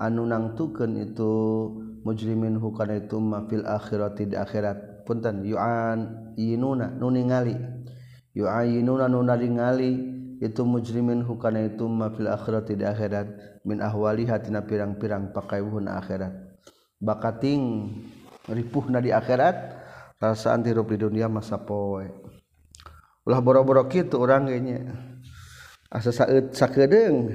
anu 0.00 0.26
nangtukeun 0.26 0.98
itu 0.98 1.32
mujrimin 2.02 2.58
hukana 2.58 2.98
itu 2.98 3.20
ma 3.20 3.44
fil 3.46 3.62
akhirati 3.62 4.32
di 4.32 4.36
akhirat. 4.40 5.04
Punten 5.04 5.44
yuan 5.44 6.32
yinuna 6.34 6.96
nu 6.96 7.12
ningali. 7.12 7.54
Yuayinuna 8.34 9.06
nu 9.06 9.22
ningali 9.22 9.92
itu 10.40 10.62
mujrimin 10.64 11.22
hukana 11.22 11.62
itu 11.68 11.86
ma 11.86 12.10
fil 12.10 12.26
akhirati 12.26 12.74
di 12.74 12.84
akhirat. 12.88 13.60
Min 13.68 13.84
ahwali 13.84 14.26
hatina 14.26 14.64
pirang-pirang 14.66 15.30
pakaiwuhun 15.30 15.86
akhirat. 15.92 16.32
Bakating 16.98 17.94
ripuhna 18.50 18.98
di 18.98 19.12
akhirat 19.12 19.78
rasaan 20.18 20.66
tirup 20.66 20.90
di 20.90 20.98
dunia 20.98 21.30
masa 21.30 21.62
poe 21.62 22.08
ulah 23.28 23.40
boro-boro 23.44 23.86
kitu 23.86 24.16
urang 24.16 24.48
nya 24.48 24.80
asa 25.88 26.12
saeut 26.12 26.52
sakedeung 26.52 27.32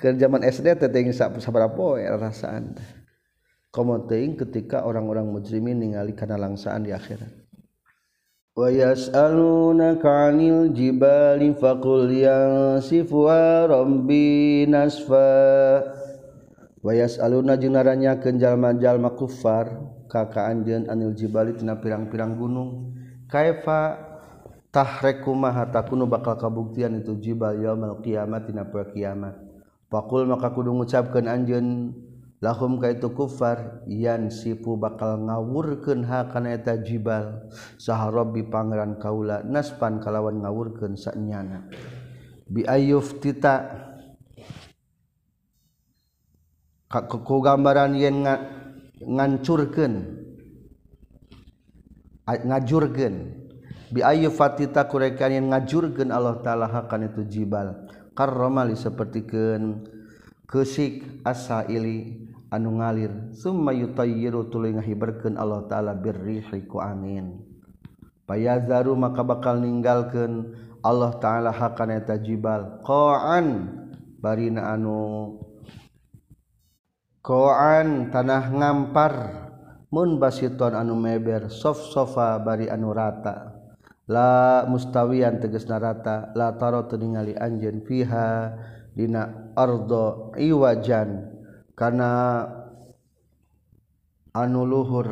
ke 0.00 0.16
zaman 0.16 0.42
SD 0.44 0.80
teh 0.80 0.88
teuing 0.88 1.12
sabaraha 1.14 1.76
poe 1.76 2.00
rasaan 2.00 2.74
komo 3.68 4.08
teuing 4.08 4.38
ketika 4.40 4.86
orang-orang 4.86 5.28
mujrimin 5.28 5.82
ningali 5.82 6.14
kana 6.16 6.38
langsaan 6.40 6.86
di 6.86 6.94
akhirat. 6.94 7.44
Wa 8.54 8.70
yas'alunaka 8.70 10.30
'anil 10.30 10.70
jibali 10.70 11.50
faqul 11.58 12.06
yansifuha 12.06 13.66
rabbi 13.66 14.62
nasfa. 14.70 15.82
Wa 16.78 16.92
yas'aluna 16.94 17.58
jeung 17.58 17.74
naranyakeun 17.74 18.38
jalma-jalma 18.38 19.10
anjeun 20.46 20.86
anil 20.86 21.10
jibali 21.18 21.58
tina 21.58 21.74
pirang-pirang 21.82 22.38
gunung. 22.38 22.94
Kaifa 23.26 24.13
tahrekkumaha 24.74 25.70
takunu 25.70 26.10
bakal 26.10 26.34
kabuktian 26.34 26.98
itu 26.98 27.14
jibal 27.22 27.54
yaumil 27.54 28.02
kiamat 28.02 28.50
dina 28.50 28.66
poe 28.66 28.82
kiamat. 28.90 29.38
Pakul 29.86 30.26
maka 30.26 30.50
kudu 30.50 30.74
ngucapkeun 30.74 31.30
anjeun 31.30 31.94
lahum 32.42 32.82
ka 32.82 32.90
itu 32.90 33.14
kufar 33.14 33.86
yan 33.86 34.34
sipu 34.34 34.74
bakal 34.74 35.22
ngawurkeun 35.22 36.02
ha 36.10 36.26
kana 36.26 36.58
eta 36.58 36.74
jibal. 36.82 37.46
Saha 37.78 38.10
rabbi 38.10 38.42
pangeran 38.50 38.98
kaula 38.98 39.46
naspan 39.46 40.02
kalawan 40.02 40.42
ngawurkeun 40.42 40.98
sanyana. 40.98 41.70
Bi 42.50 42.66
ayyuf 42.66 43.22
tita 43.22 43.86
ku 46.90 47.38
gambaran 47.38 47.94
yen 47.94 48.26
ngancurkeun 49.06 49.94
ngajurkeun. 52.26 53.43
biayu 53.94 54.34
fatita 54.34 54.90
kurekan 54.90 55.30
yang 55.30 55.54
ngajurgen 55.54 56.10
Allah 56.10 56.42
ta'ala 56.42 56.66
hakan 56.66 57.14
itu 57.14 57.22
jibal. 57.30 57.86
Karromali 58.18 58.74
sepertikan 58.74 59.86
kesik 60.50 61.22
asaili 61.22 62.30
anu 62.50 62.78
ngalir. 62.78 63.34
Summa 63.34 63.74
yutayyiru 63.74 64.50
tuluy 64.50 64.74
ngahiberkeun 64.74 65.34
Allah 65.34 65.66
taala 65.66 65.94
birrihi 65.94 66.66
ku 66.66 66.78
angin. 66.78 67.42
Payazaru 68.24 68.94
maka 68.94 69.26
bakal 69.26 69.58
ninggalkeun 69.58 70.54
Allah 70.82 71.18
taala 71.18 71.50
hakana 71.50 71.98
eta 71.98 72.18
jibal. 72.18 72.82
Qa'an 72.86 73.46
barina 74.22 74.74
anu 74.74 75.38
qa'an 77.22 78.10
tanah 78.14 78.44
ngampar. 78.50 79.14
Mun 79.94 80.18
basiton 80.18 80.74
anu 80.74 80.98
meber 80.98 81.46
sof 81.50 81.78
sofa 81.94 82.38
bari 82.42 82.66
anu 82.66 82.90
rata. 82.90 83.53
la 84.08 84.64
mustawiyan 84.68 85.40
teges 85.40 85.64
narata 85.68 86.32
la 86.36 86.56
taro 86.60 86.84
teningali 86.88 87.32
anjen 87.36 87.84
fiha 87.84 88.52
dina 88.92 89.52
ardo 89.56 90.32
iwajan 90.36 91.30
karena 91.72 92.10
anu 94.34 94.62
luhur 94.66 95.08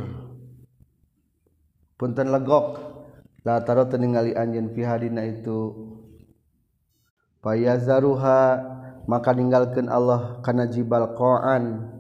punten 2.00 2.34
legok. 2.34 2.90
La 3.42 3.58
taro 3.66 3.90
teningali 3.90 4.38
anjen 4.38 4.70
fiha 4.70 5.02
dina 5.02 5.26
itu 5.26 5.74
payazaruha 7.42 8.40
maka 9.10 9.34
ninggalkan 9.34 9.90
Allah 9.90 10.38
kana 10.46 10.70
jibal 10.70 11.10
qa'an 11.18 11.90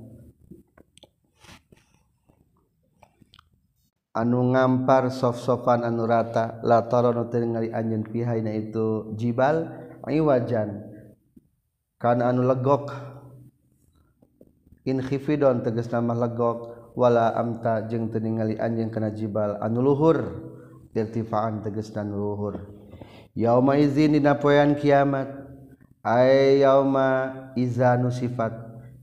anu 4.12 4.52
ngampar 4.52 5.08
sof-sofan 5.08 5.88
anu 5.88 6.04
rata 6.04 6.60
lataron 6.60 7.24
ningali 7.32 7.72
anjeun 7.72 8.04
pihaina 8.04 8.52
itu 8.52 9.16
jibal 9.16 9.72
iwajan. 10.04 10.84
Kana 11.96 12.28
anu 12.28 12.44
legok. 12.44 12.92
Inkhifidon 14.82 15.62
tegas 15.62 15.88
nama 15.94 16.12
legok 16.12 16.92
wala 16.98 17.32
amta 17.38 17.86
jeung 17.88 18.10
teu 18.12 18.20
ningali 18.20 18.58
anjeun 18.58 18.92
kana 18.92 19.14
jibal 19.14 19.56
anu 19.64 19.80
luhur. 19.80 20.18
Irtifaan 20.92 21.64
tegas 21.64 21.88
dan 21.88 22.12
luhur. 22.12 22.68
Yauma 23.32 23.80
izin 23.80 24.12
dina 24.12 24.36
poean 24.36 24.76
kiamat 24.76 25.24
ay 26.04 26.60
yauma 26.60 27.32
izanu 27.56 28.12
sifat. 28.12 28.52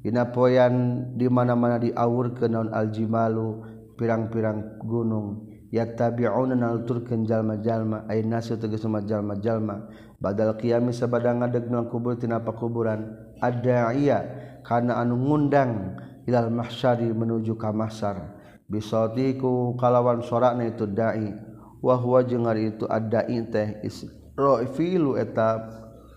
Dina 0.06 0.30
poean 0.30 1.10
di 1.18 1.26
mana-mana 1.26 1.82
diawurkeun 1.82 2.54
naon 2.54 2.70
aljimalu 2.70 3.79
pirang-pirang 4.00 4.80
gunung. 4.80 5.52
Ya 5.70 5.86
tabi'una 5.86 6.56
tabiunturkenjallma-jalma 6.56 8.10
nasu 8.26 8.58
tegesjallma-jalma 8.58 9.76
badal 10.18 10.58
kiami 10.58 10.90
sabadang 10.90 11.46
ngadeglang 11.46 11.94
kubur 11.94 12.18
tinapa 12.18 12.58
kuburan 12.58 13.14
ada 13.38 13.94
iya 13.94 14.20
karena 14.66 14.98
anu 14.98 15.14
ngundang 15.20 15.94
ilal 16.26 16.50
mahsyari 16.50 17.12
menuju 17.14 17.54
ka 17.60 17.70
mahsyar. 17.70 18.40
Bisotiku 18.66 19.78
kalawan 19.78 20.26
sorakna 20.26 20.66
itu 20.66 20.90
dai 20.90 21.34
wahwa 21.82 22.22
jengar 22.26 22.58
itu 22.58 22.90
ada 22.90 23.26
teh 23.26 23.82
isrofilu 23.86 25.18
eta 25.22 25.70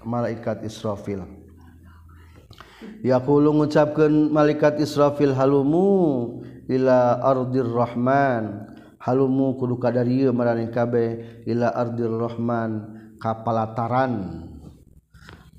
malaikat 0.05 0.65
Israfil. 0.65 1.25
Yaqulu 3.03 3.57
ngucapkeun 3.57 4.31
malaikat 4.31 4.83
Israfil 4.83 5.33
halumu 5.33 6.43
ila 6.71 7.19
ardirrahman 7.23 8.71
halumu 9.03 9.59
kudu 9.59 9.79
kadarieu 9.83 10.31
maraneh 10.31 10.71
kabeh. 10.71 11.43
Ila 11.47 11.75
ka 11.75 12.47
kapalataran. 13.19 14.15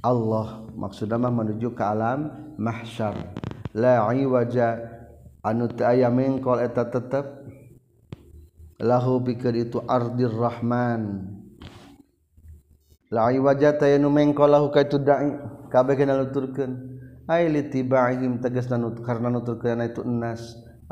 Allah 0.03 0.67
maksudna 0.75 1.15
mah 1.15 1.31
menuju 1.31 1.71
ke 1.71 1.83
alam 1.83 2.51
mahsyar. 2.59 3.15
La 3.71 4.03
iwaja 4.11 4.75
anu 5.39 5.71
teu 5.71 5.87
aya 5.87 6.11
mengkol 6.11 6.59
eta 6.59 6.91
tetep 6.91 7.23
lahu 8.83 9.23
pikeun 9.23 9.55
itu 9.63 9.79
ardirrahman 9.87 11.23
la 13.13 13.31
iwaja 13.31 13.79
tayanu 13.79 14.11
mengkol 14.11 14.51
lahu 14.51 14.73
ka 14.75 14.83
itu 14.83 14.99
dai 14.99 15.39
kabeh 15.71 15.95
kana 15.95 16.19
nuturkeun. 16.19 16.99
Ai 17.23 17.47
litibaihim 17.47 18.43
tegasna 18.43 18.75
nut 18.75 18.99
karena 18.99 19.31
nuturkeun 19.31 19.79
itu 19.87 20.03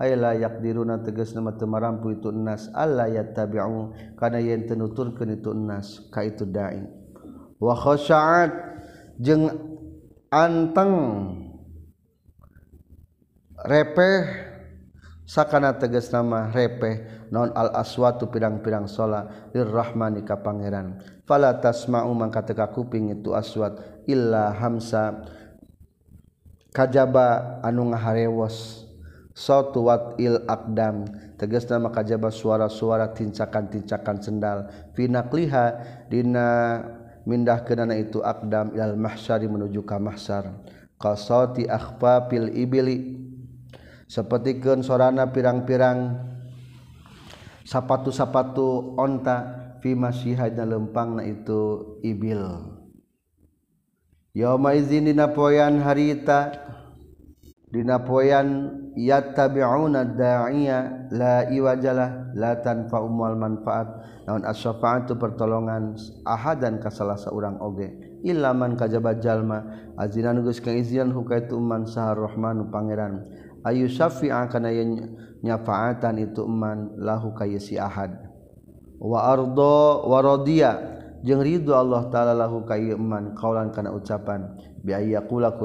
ay 0.01 0.17
layak 0.17 0.65
diruna 0.65 1.05
teges 1.05 1.37
nama 1.37 1.53
temarampu 1.53 2.17
itu 2.17 2.33
enas 2.33 2.73
Allah 2.73 3.05
ya 3.05 3.21
tabi'u 3.21 3.93
karena 4.17 4.41
yang 4.41 4.65
tenuturkan 4.65 5.29
itu 5.29 5.53
enas 5.53 6.09
ka 6.09 6.25
itu 6.25 6.49
da'i. 6.49 6.81
Wa 7.61 7.77
khasya'at 7.77 8.51
jeng 9.21 9.45
anteng. 10.33 10.93
Repeh. 13.61 14.49
Sakana 15.29 15.77
teges 15.77 16.09
nama 16.09 16.49
repeh. 16.49 17.29
Non 17.29 17.53
al 17.53 17.77
aswatu 17.77 18.33
pirang-pirang 18.33 18.89
sola. 18.89 19.53
Lirrahmani 19.53 20.25
ka 20.25 20.41
pangeran. 20.41 20.97
Fala 21.29 21.61
tasma'u 21.61 22.09
mangka 22.17 22.41
teka 22.41 22.73
kuping 22.73 23.13
itu 23.13 23.37
aswat. 23.37 23.77
Illa 24.09 24.49
hamsa. 24.57 25.21
Kajaba 26.73 27.61
anu 27.61 27.93
ngaharewos. 27.93 28.80
Suatu 29.31 29.87
wat 29.87 30.19
il 30.19 30.39
akdam. 30.47 31.07
Tegas 31.39 31.65
nama 31.67 31.89
kajaba 31.89 32.29
suara-suara 32.29 33.11
tincakan-tincakan 33.15 34.17
sendal. 34.21 34.59
Finakliha 34.93 35.65
dina 36.11 36.79
mindah 37.25 37.61
kenana 37.65 37.97
itu 37.97 38.21
akdam 38.21 38.73
ilal 38.75 38.97
mahsyari 38.97 39.45
menuju 39.45 39.81
ka 39.85 39.97
mahsyar 39.97 40.53
qasati 41.01 41.65
akhfafil 41.65 42.53
ibili. 42.53 43.17
Sapertikeun 44.11 44.83
sorana 44.83 45.31
pirang-pirang 45.31 46.19
sapatu-sapatu 47.63 48.99
onta 48.99 49.37
fi 49.79 49.95
masyihadna 49.95 50.67
lempangna 50.67 51.23
itu 51.23 51.95
ibil. 52.03 52.43
Yauma 54.35 54.75
izin 54.75 55.07
dina 55.07 55.31
poean 55.31 55.79
harita 55.79 56.55
dinapoyan 57.71 58.47
yattabi'una 58.99 60.13
da'iya 60.15 61.09
la 61.11 61.47
iwajalah 61.47 62.35
la 62.35 62.51
tanfa 62.59 62.99
umal 62.99 63.39
manfaat. 63.39 63.87
Naon 64.27 64.45
asyafaatu 64.45 65.17
pertolongan 65.17 65.97
ahadan 66.27 66.77
ka 66.77 66.93
salah 66.93 67.17
seorang 67.17 67.57
oge 67.57 67.89
ilaman 68.21 68.77
kajaba 68.77 69.17
jalma. 69.17 69.65
Azinan 69.97 70.43
geus 70.45 70.61
kang 70.61 70.77
hukaitu 71.15 71.57
man 71.57 71.87
sahar 71.89 72.19
rahmanu 72.19 72.69
pangeran. 72.69 73.25
Ayu 73.65 73.89
syafi'a 73.89 74.45
kana 74.51 74.69
nyafaatan 75.41 76.21
itu 76.21 76.45
man 76.45 76.93
lahu 77.01 77.33
kayasi 77.33 77.81
ahad. 77.81 78.13
Wa 79.01 79.33
ardo 79.33 80.05
wa 80.05 80.21
radiya 80.21 80.77
jeung 81.25 81.41
ridho 81.41 81.73
Allah 81.73 82.05
taala 82.13 82.33
lahu 82.37 82.61
kaya 82.65 82.93
man 82.97 83.33
kaulan 83.33 83.73
kana 83.73 83.89
ucapan. 83.89 84.53
biayakula 84.81 85.55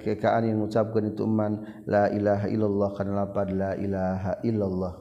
kekaan 0.00 0.48
yang 0.48 0.64
mengucapkan 0.64 1.12
itu 1.12 1.28
man 1.28 1.84
la 1.84 2.08
ilaha 2.08 2.48
illallah 2.48 2.90
kana 2.96 3.12
lapad 3.24 3.52
la 3.52 3.72
ilaha 3.76 4.40
illallah. 4.40 4.92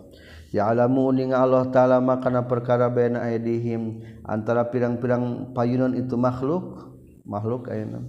Ya'lamu 0.51 1.15
ning 1.15 1.31
Allah 1.31 1.71
ta'ala 1.71 2.03
makana 2.03 2.43
perkara 2.43 2.91
baina 2.91 3.23
aidihim. 3.23 4.03
Antara 4.27 4.67
pirang-pirang 4.67 5.55
payunan 5.55 5.95
itu 5.95 6.19
makhluk 6.19 6.91
makhluk 7.23 7.69
ayeuna 7.71 8.03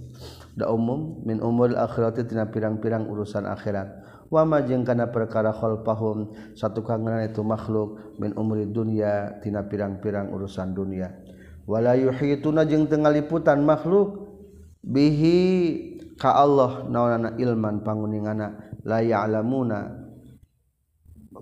da 0.57 0.67
umum 0.67 1.23
min 1.23 1.39
umul 1.39 1.77
akhirati 1.77 2.27
tina 2.27 2.51
pirang-pirang 2.51 3.07
urusan 3.07 3.47
akhirat. 3.47 4.03
Wama 4.27 4.65
jeung 4.65 4.83
kana 4.83 5.07
perkara 5.07 5.55
khalfahum 5.55 6.33
satu 6.57 6.83
kangenan 6.83 7.31
itu 7.31 7.45
makhluk 7.45 8.17
min 8.19 8.35
umri 8.35 8.67
dunya 8.67 9.39
tina 9.39 9.63
pirang-pirang 9.63 10.27
urusan 10.33 10.75
dunia. 10.75 11.15
Wala 11.63 11.95
yuhituna 11.95 12.67
jeung 12.67 12.91
tengah 12.91 13.13
liputan 13.13 13.63
makhluk 13.63 14.22
bihi 14.83 15.39
ka 16.19 16.35
Allah 16.35 16.83
naonana 16.91 17.39
ilman 17.39 17.81
panguningana 17.81 18.79
la 18.83 18.99
ya'lamuna. 18.99 20.03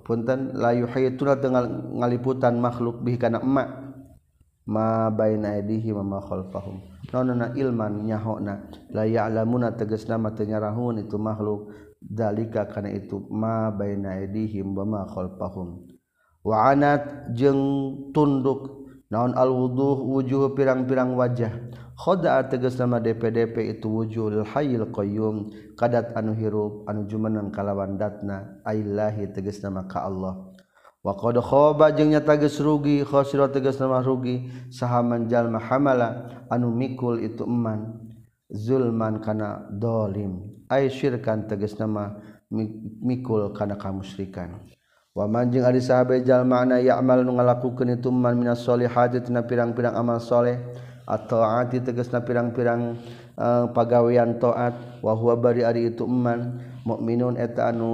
Punten 0.01 0.55
la 0.57 0.71
yuhituna 0.73 1.37
dengan 1.37 1.93
ngaliputan 1.99 2.57
makhluk 2.57 3.01
bihi 3.01 3.17
kana 3.17 3.41
emak. 3.41 3.69
Ma 4.65 5.09
baina 5.09 5.57
aydihim 5.57 5.99
wa 5.99 6.17
ma 6.17 6.19
khalfahum. 6.21 6.79
Naonana 7.11 7.51
ilman 7.57 8.05
nyahona 8.05 8.71
la 8.93 9.03
ya'lamuna 9.03 9.73
tegasna 9.75 10.15
nama 10.15 10.31
tenyarahun 10.31 11.05
itu 11.05 11.17
makhluk. 11.17 11.73
Dalika 12.01 12.65
kana 12.65 12.89
itu 12.89 13.29
ma 13.29 13.69
baina 13.69 14.21
aydihim 14.21 14.73
wa 14.73 14.85
ma 14.85 15.01
khalfahum. 15.05 15.85
Wa 16.41 16.73
anat 16.73 17.29
jeung 17.37 18.09
tunduk 18.09 18.80
naon 19.11 19.35
al-wudhu 19.35 20.07
wujuh 20.07 20.55
pirang-pirang 20.55 21.13
wajah? 21.19 21.51
Khoda 22.01 22.41
teges 22.49 22.81
nama 22.81 22.97
DPDP 22.97 23.77
itu 23.77 23.85
wujuh 23.85 24.41
hayil 24.41 24.89
qayyum. 24.89 25.53
Kadat 25.77 26.17
anu 26.17 26.33
hirup 26.33 26.89
anu 26.89 27.05
jumenan 27.05 27.53
kalawan 27.53 27.99
datna. 27.99 28.57
Aillahi 28.65 29.29
teges 29.29 29.61
nama 29.61 29.85
ka 29.85 30.09
Allah. 30.09 30.49
Wa 31.05 31.13
qad 31.13 31.37
khaba 31.37 31.93
jeung 31.93 32.09
nyata 32.09 32.41
geus 32.41 32.57
rugi. 32.57 33.05
Khasira 33.05 33.53
teges 33.53 33.77
nama 33.77 34.01
rugi. 34.01 34.49
Sahaman 34.73 35.29
jalma 35.29 35.61
hamala 35.61 36.41
anu 36.49 36.73
mikul 36.73 37.21
itu 37.21 37.45
eman. 37.45 38.01
Zulman 38.49 39.21
kana 39.21 39.69
dolim. 39.69 40.65
Ay 40.73 40.89
syirkan 40.89 41.45
teges 41.45 41.77
nama 41.77 42.17
mikul 43.03 43.53
kana 43.53 43.77
kamusyrikan. 43.77 44.57
wa 45.11 45.27
manjing 45.27 45.67
ari 45.67 45.83
sahabatjal 45.83 46.47
mana 46.47 46.79
yamal 46.79 47.19
nu 47.27 47.35
itu 47.35 48.09
man 48.09 48.39
minasholeh 48.39 48.87
solihati 48.87 49.19
tina 49.19 49.43
pirang-pirang 49.43 49.91
amal 49.91 50.23
soleh 50.23 50.55
atau 51.03 51.43
ati 51.43 51.83
tegasna 51.83 52.23
pirang-pirang 52.23 52.95
uh, 53.35 53.67
pagawean 53.75 54.39
wa 55.03 55.11
huwa 55.11 55.35
bari 55.35 55.67
ari 55.67 55.91
itu 55.91 56.07
iman 56.07 56.63
mukminun 56.87 57.35
eta 57.35 57.75
anu 57.75 57.91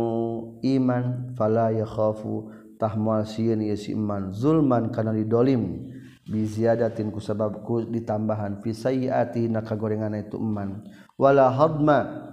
iman 0.62 1.34
fala 1.34 1.74
yakhafu 1.74 2.54
tahmal 2.78 3.26
siyan 3.26 3.66
sieun 3.66 3.74
ieu 3.74 3.78
si 3.78 3.98
iman 3.98 4.30
zulman 4.30 4.94
kana 4.94 5.10
didolim 5.10 5.90
bi 6.30 6.46
ziyadatin 6.46 7.10
ku 7.10 7.18
sabab 7.18 7.66
ku 7.66 7.82
ditambahan 7.82 8.62
fi 8.62 8.78
sayyiati 8.78 9.50
na 9.50 9.66
kagorengan 9.66 10.14
itu 10.22 10.38
iman 10.38 10.86
wala 11.18 11.50
hadma 11.50 12.30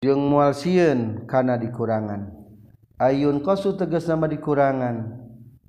jeung 0.00 0.24
moal 0.32 0.56
sieun 0.56 1.28
kana 1.28 1.60
dikurangan. 1.60 2.45
ayun 2.96 3.44
kosu 3.44 3.76
tegas 3.76 4.08
nama 4.08 4.28
dikurangan 4.28 5.24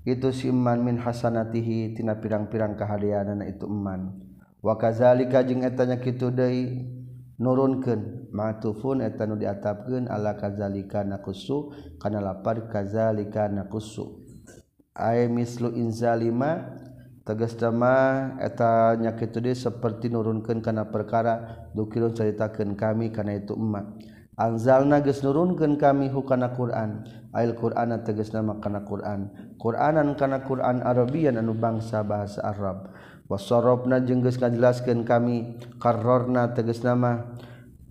itu 0.08 0.32
si 0.32 0.48
iman 0.48 0.80
min 0.80 0.96
hasanatihi 0.96 1.92
tina 1.92 2.16
pirang-pirang 2.16 2.76
kehadianan 2.76 3.44
itu 3.44 3.68
iman 3.68 4.16
wa 4.64 4.74
kadzalika 4.80 5.44
jeung 5.44 5.62
etanya 5.62 6.00
kitu 6.00 6.32
deui 6.32 6.88
nurunkeun. 7.38 8.18
Matufun 8.28 9.00
eta 9.00 9.24
nu 9.24 9.40
diatapkeun 9.40 10.04
ala 10.04 10.36
kazalika 10.36 11.00
naqsu 11.00 11.72
kana 11.96 12.20
lapar 12.20 12.68
kazalika 12.68 13.48
naqsu 13.48 14.20
ay 14.92 15.32
mislu 15.32 15.72
inzalima 15.72 16.76
tegas 17.24 17.56
nama 17.56 18.36
eta 18.36 19.00
nya 19.00 19.16
kitu 19.16 19.40
deui 19.40 19.56
saperti 19.56 20.12
nurunkeun 20.12 20.60
kana 20.60 20.92
perkara 20.92 21.64
dukirun 21.72 22.12
caritakeun 22.12 22.76
kami 22.76 23.08
kana 23.08 23.40
itu 23.40 23.56
emak 23.56 23.96
anzalna 24.36 25.00
geus 25.00 25.24
nurunkeun 25.24 25.80
kami 25.80 26.12
hukana 26.12 26.52
Quran. 26.52 27.08
Ail 27.36 27.52
Quran 27.52 27.92
teges 28.08 28.32
nama 28.32 28.56
karena 28.56 28.88
Quran. 28.88 29.28
Quranan 29.60 30.16
kana 30.16 30.48
Quran 30.48 30.80
Arabian 30.80 31.36
anu 31.36 31.52
bangsa 31.52 32.00
bahasa 32.00 32.40
Arab. 32.40 32.88
Wasorobna 33.28 34.00
jengges 34.00 34.40
ngajelaskan 34.40 35.04
kami 35.04 35.60
karorna 35.76 36.56
teges 36.56 36.80
nama 36.80 37.36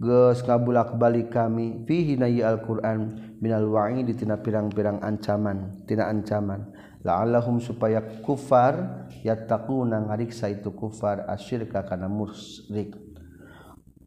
geus 0.01 0.41
ngabulak-balik 0.41 1.29
kami 1.29 1.85
fihi 1.85 2.17
nayi 2.17 2.41
Al-Qur'an 2.41 3.37
minal 3.37 3.69
wa'i 3.69 4.01
ditina 4.01 4.41
pirang-pirang 4.41 5.05
ancaman 5.05 5.85
tina 5.85 6.09
ancaman. 6.09 6.73
La'allahum 7.05 7.61
supaya 7.61 8.01
kufar 8.25 9.05
yattaquna 9.21 10.09
ngariksa 10.09 10.49
itu 10.49 10.73
kufar 10.73 11.29
asyirka 11.29 11.85
kana 11.85 12.09
musyrik. 12.09 12.97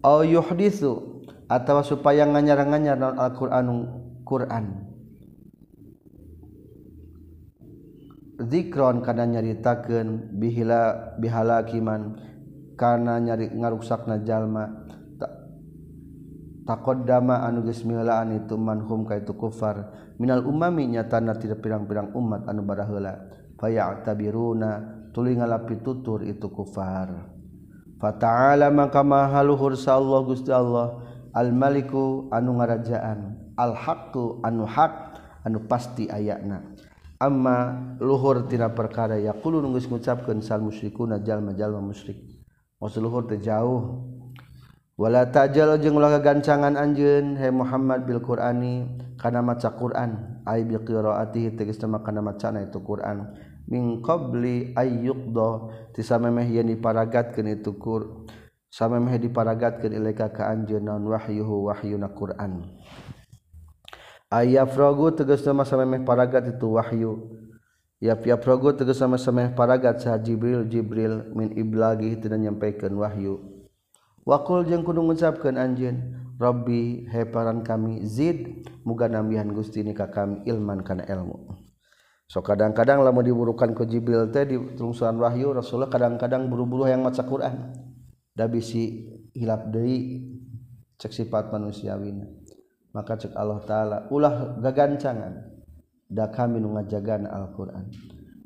Au 0.02 0.26
yuhditsu 0.26 1.22
atawa 1.46 1.86
supaya 1.86 2.26
nganyar-nganyar 2.26 2.98
naon 2.98 3.22
Al-Qur'an 3.22 3.66
Quran. 4.26 4.89
zikron 8.48 9.04
karena 9.04 9.28
nyaritakan 9.28 10.32
bihila 10.32 11.16
bihala 11.20 11.60
kiman 11.68 12.16
karena 12.80 13.20
nyari 13.20 13.52
ngaruksakna 13.52 14.24
jalma. 14.24 14.88
Takod 16.64 17.02
dama 17.02 17.42
anu 17.44 17.66
geus 17.66 17.82
milaan 17.82 18.36
itu 18.36 18.54
manhum 18.54 19.04
ka 19.04 19.18
itu 19.18 19.34
kufar. 19.34 19.90
Minal 20.22 20.46
umami 20.46 20.86
nyatana 20.86 21.34
tidak 21.34 21.60
pirang-pirang 21.60 22.14
umat 22.14 22.46
anu 22.46 22.62
baraheula. 22.62 23.26
Faya'tabiruna 23.58 24.70
tuluy 25.10 25.34
ngalapi 25.34 25.82
tutur 25.82 26.22
itu 26.22 26.46
kufar. 26.48 27.26
Fata'ala 28.00 28.70
maka 28.72 29.02
maha 29.04 29.44
luhur 29.44 29.74
sa 29.74 29.98
Allah 29.98 30.20
Gusti 30.24 30.48
Allah. 30.54 31.04
Al 31.34 31.50
maliku 31.52 32.30
anu 32.30 32.56
ngarajaan. 32.56 33.52
Al 33.58 33.74
haqqu 33.74 34.40
anu 34.46 34.64
hak 34.64 34.94
anu 35.44 35.66
pasti 35.66 36.06
ayatna 36.06 36.79
amma 37.20 37.76
luhur 38.00 38.48
tina 38.48 38.72
perkara 38.72 39.20
yaqulu 39.20 39.60
nunggus 39.60 39.84
ngucapkeun 39.86 40.40
sal 40.40 40.64
musyrikunajalma-jalma 40.64 41.84
musyrik. 41.84 42.16
Maksud 42.80 43.04
luhur 43.04 43.28
terjauh 43.28 44.08
wala 44.96 45.28
tajal 45.28 45.76
jeung 45.76 46.00
ulah 46.00 46.16
gagancangan 46.16 46.80
anjeun 46.80 47.36
he 47.36 47.52
Muhammad 47.52 48.08
bil 48.08 48.24
Qur'ani 48.24 48.88
kana 49.20 49.44
maca 49.44 49.68
Qur'an. 49.76 50.40
Ai 50.48 50.64
bi 50.64 50.80
qiraatihi 50.80 51.60
tegasna 51.60 52.00
kana 52.00 52.24
macana 52.24 52.64
itu 52.64 52.80
Qur'an. 52.80 53.36
Min 53.68 54.00
qabli 54.00 54.72
ayyuqda 54.72 55.48
tisamemeh 55.92 56.48
yen 56.48 56.72
diparagatkeun 56.72 57.52
itu 57.52 57.76
Qur'an 57.76 58.40
samemeh 58.70 59.18
diparagatkeun 59.18 59.90
ilaika 59.90 60.30
ka 60.30 60.46
anjeun 60.46 60.86
naon 60.86 61.02
wahyuhu 61.10 61.68
wahyuna 61.68 62.14
Qur'an. 62.14 62.70
ayafrogu 64.30 65.10
tegas 65.12 65.42
nama 65.42 65.66
samemeh 65.66 66.06
paragat 66.06 66.46
itu 66.56 66.78
wahyu. 66.78 67.36
Ya 68.00 68.16
piafrogu 68.16 68.72
tegas 68.72 68.96
sama 68.96 69.20
samemeh 69.20 69.52
paragat 69.52 70.00
sah 70.00 70.16
Jibril 70.16 70.64
Jibril 70.70 71.28
min 71.36 71.52
iblagi 71.52 72.16
tidak 72.16 72.40
nyampaikan 72.40 72.94
wahyu. 72.96 73.66
Wakul 74.24 74.64
jeung 74.64 74.86
kudu 74.86 75.02
ngucapkeun 75.04 75.58
anjeun 75.58 76.16
Rabbi 76.40 77.04
heparan 77.12 77.60
kami 77.60 78.06
zid 78.08 78.64
muga 78.86 79.12
nambihan 79.12 79.52
Gusti 79.52 79.84
ni 79.84 79.92
ka 79.92 80.08
kami 80.08 80.46
ilman 80.48 80.80
kana 80.80 81.04
ilmu. 81.04 81.52
So 82.30 82.40
kadang-kadang 82.40 83.02
lamun 83.04 83.26
diburukan 83.26 83.74
ku 83.76 83.84
Jibril 83.84 84.30
teh 84.32 84.48
di 84.48 84.56
telungsuhan 84.78 85.18
wahyu 85.20 85.52
Rasulullah 85.52 85.90
kadang-kadang 85.90 86.48
buru-buru 86.48 86.88
yang 86.88 87.04
maca 87.04 87.26
Quran. 87.26 87.76
Da 88.32 88.48
bisi 88.48 89.10
hilap 89.36 89.68
deui 89.68 90.24
cek 90.96 91.12
sifat 91.12 91.52
manusiawina 91.52 92.39
maka 92.90 93.14
cek 93.18 93.34
Allah 93.38 93.60
ta'ala 93.62 93.98
ulah 94.10 94.58
gagancangan. 94.58 95.62
Da 96.10 96.26
kami 96.26 96.58
nu 96.58 96.74
ngajagan 96.74 97.26
Al-Qur'an. 97.30 97.86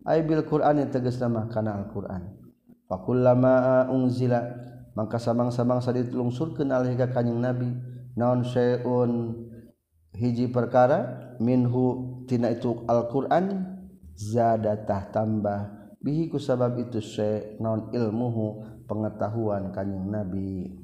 Ay 0.04 0.20
bil 0.20 0.44
Qur'an 0.44 0.76
tegas 0.92 1.16
nama 1.16 1.48
kana 1.48 1.80
Al-Qur'an. 1.80 2.37
Fakullama 2.85 3.88
unzila 3.88 4.44
maka 4.92 5.16
samang-samang 5.16 5.80
saditulungsurkeun 5.80 6.68
alaihi 6.68 7.00
ka 7.00 7.09
kanjing 7.09 7.40
nabi. 7.40 7.72
Naon 8.14 8.44
syai'un? 8.44 9.42
Hiji 10.14 10.52
perkara 10.52 11.35
minhu 11.40 12.22
tina 12.28 12.52
itu 12.52 12.85
Al-Qur'an 12.85 13.80
zadatah 14.12 15.09
tambah. 15.11 15.61
Bihi 16.04 16.28
ku 16.28 16.37
sabab 16.37 16.76
itu 16.76 17.00
syai' 17.00 17.57
naon 17.64 17.88
ilmuhu 17.96 18.61
pengetahuan 18.85 19.72
kanjing 19.72 20.04
nabi 20.12 20.84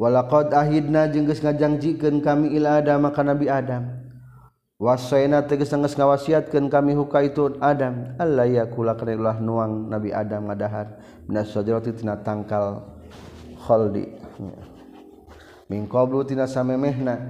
walaqad 0.00 0.56
ahidna 0.56 1.12
jeung 1.12 1.28
geus 1.28 1.44
ngajangjikeun 1.44 2.24
kami 2.24 2.56
ila 2.56 2.80
Adam 2.80 3.04
ka 3.12 3.20
Nabi 3.20 3.52
Adam. 3.52 4.00
Wasaina 4.80 5.44
tegas 5.44 5.68
geus 5.68 5.92
ngawasiatkeun 5.92 6.72
kami 6.72 6.96
huka 6.96 7.20
itu 7.20 7.60
Adam. 7.60 8.16
Alla 8.16 8.48
yakula 8.48 8.96
kana 8.96 9.36
nuang 9.36 9.92
Nabi 9.92 10.08
Adam 10.08 10.48
ngadahar. 10.48 10.96
Minas 11.28 11.52
sajarati 11.52 11.92
tina 11.92 12.16
tangkal 12.16 12.80
khaldi. 13.60 14.08
Min 15.68 15.84
qablu 15.84 16.24
tina 16.24 16.48
samemehna. 16.48 17.20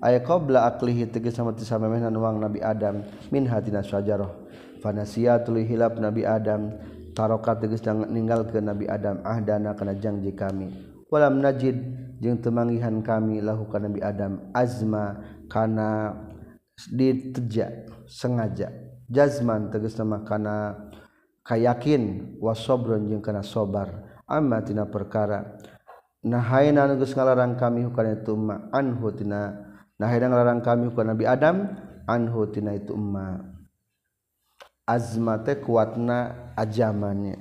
Aya 0.00 0.24
qabla 0.24 0.64
aqlihi 0.64 1.12
tegas 1.12 1.36
sama 1.36 1.52
samemehna 1.52 2.08
nuang 2.08 2.40
Nabi 2.40 2.64
Adam. 2.64 3.04
Min 3.28 3.44
hatina 3.44 3.84
sajarah. 3.84 4.32
Fanasiatul 4.80 5.60
hilab 5.60 6.00
Nabi 6.00 6.24
Adam. 6.24 6.72
Tarokat 7.12 7.60
tegas 7.60 7.84
ninggal 7.84 8.48
ke 8.48 8.64
Nabi 8.64 8.88
Adam. 8.88 9.20
Ahdana 9.28 9.76
kana 9.76 9.92
janji 9.92 10.32
kami. 10.32 10.87
walam 11.08 11.40
najid 11.40 11.76
jeung 12.20 12.40
temangihan 12.40 13.00
kami 13.00 13.40
lahu 13.40 13.68
kana 13.68 13.88
Nabi 13.88 14.00
Adam 14.04 14.52
azma 14.52 15.24
kana 15.48 16.14
diteja 16.88 17.88
sengaja. 18.06 18.70
Jazman 19.08 19.72
tegas 19.72 19.96
nama 19.96 20.20
kana 20.20 20.76
kayakin 21.42 22.36
wasobron 22.38 23.08
jeung 23.08 23.24
kana 23.24 23.40
sobar. 23.40 24.20
Amma 24.28 24.60
tina 24.60 24.84
perkara 24.84 25.56
nahaina 26.20 26.84
geus 27.00 27.16
ngalarang 27.16 27.56
kami 27.56 27.88
hukana 27.88 28.20
itu 28.20 28.36
ma 28.36 28.68
anhu 28.76 29.08
tina 29.16 29.56
nahaina 29.96 30.28
ngalarang 30.28 30.60
kami 30.60 30.92
hukana 30.92 31.16
Nabi 31.16 31.24
Adam 31.24 31.56
anhu 32.04 32.44
tina 32.52 32.76
itu 32.76 32.92
ma 32.92 33.40
azma 34.84 35.40
teh 35.40 35.56
kuatna 35.56 36.52
ajamannya 36.56 37.40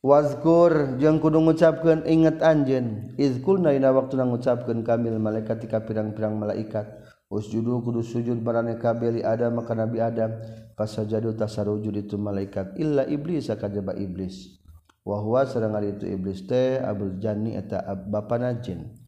Wazkur 0.00 0.96
jeung 0.96 1.20
kudu 1.20 1.44
ngucapkeun 1.44 2.08
inget 2.08 2.40
anjeun. 2.40 3.12
Izkulna 3.20 3.76
dina 3.76 3.92
waktu 3.92 4.16
ngucapkeun 4.16 4.80
kamil 4.80 5.20
malaikat 5.20 5.60
ka 5.68 5.84
pirang-pirang 5.84 6.40
malaikat. 6.40 6.88
Usjudu 7.28 7.84
kudu 7.84 8.00
sujud 8.00 8.40
barane 8.40 8.80
kabeh 8.80 9.20
li 9.20 9.22
Adam 9.22 9.60
ka 9.60 9.76
Nabi 9.76 10.00
Adam. 10.00 10.40
Fasajadu 10.72 11.36
tasarujud 11.36 11.92
itu 12.00 12.16
malaikat. 12.16 12.80
Illa 12.80 13.04
iblis 13.04 13.52
kajaba 13.52 13.92
iblis. 13.92 14.56
Wa 15.04 15.20
huwa 15.20 15.44
sareng 15.44 15.76
itu 15.84 16.08
iblis 16.08 16.48
teh 16.48 16.80
abul 16.80 17.16
janni 17.20 17.56
eta 17.56 17.80
bapana 18.04 18.52
jin 18.60 19.00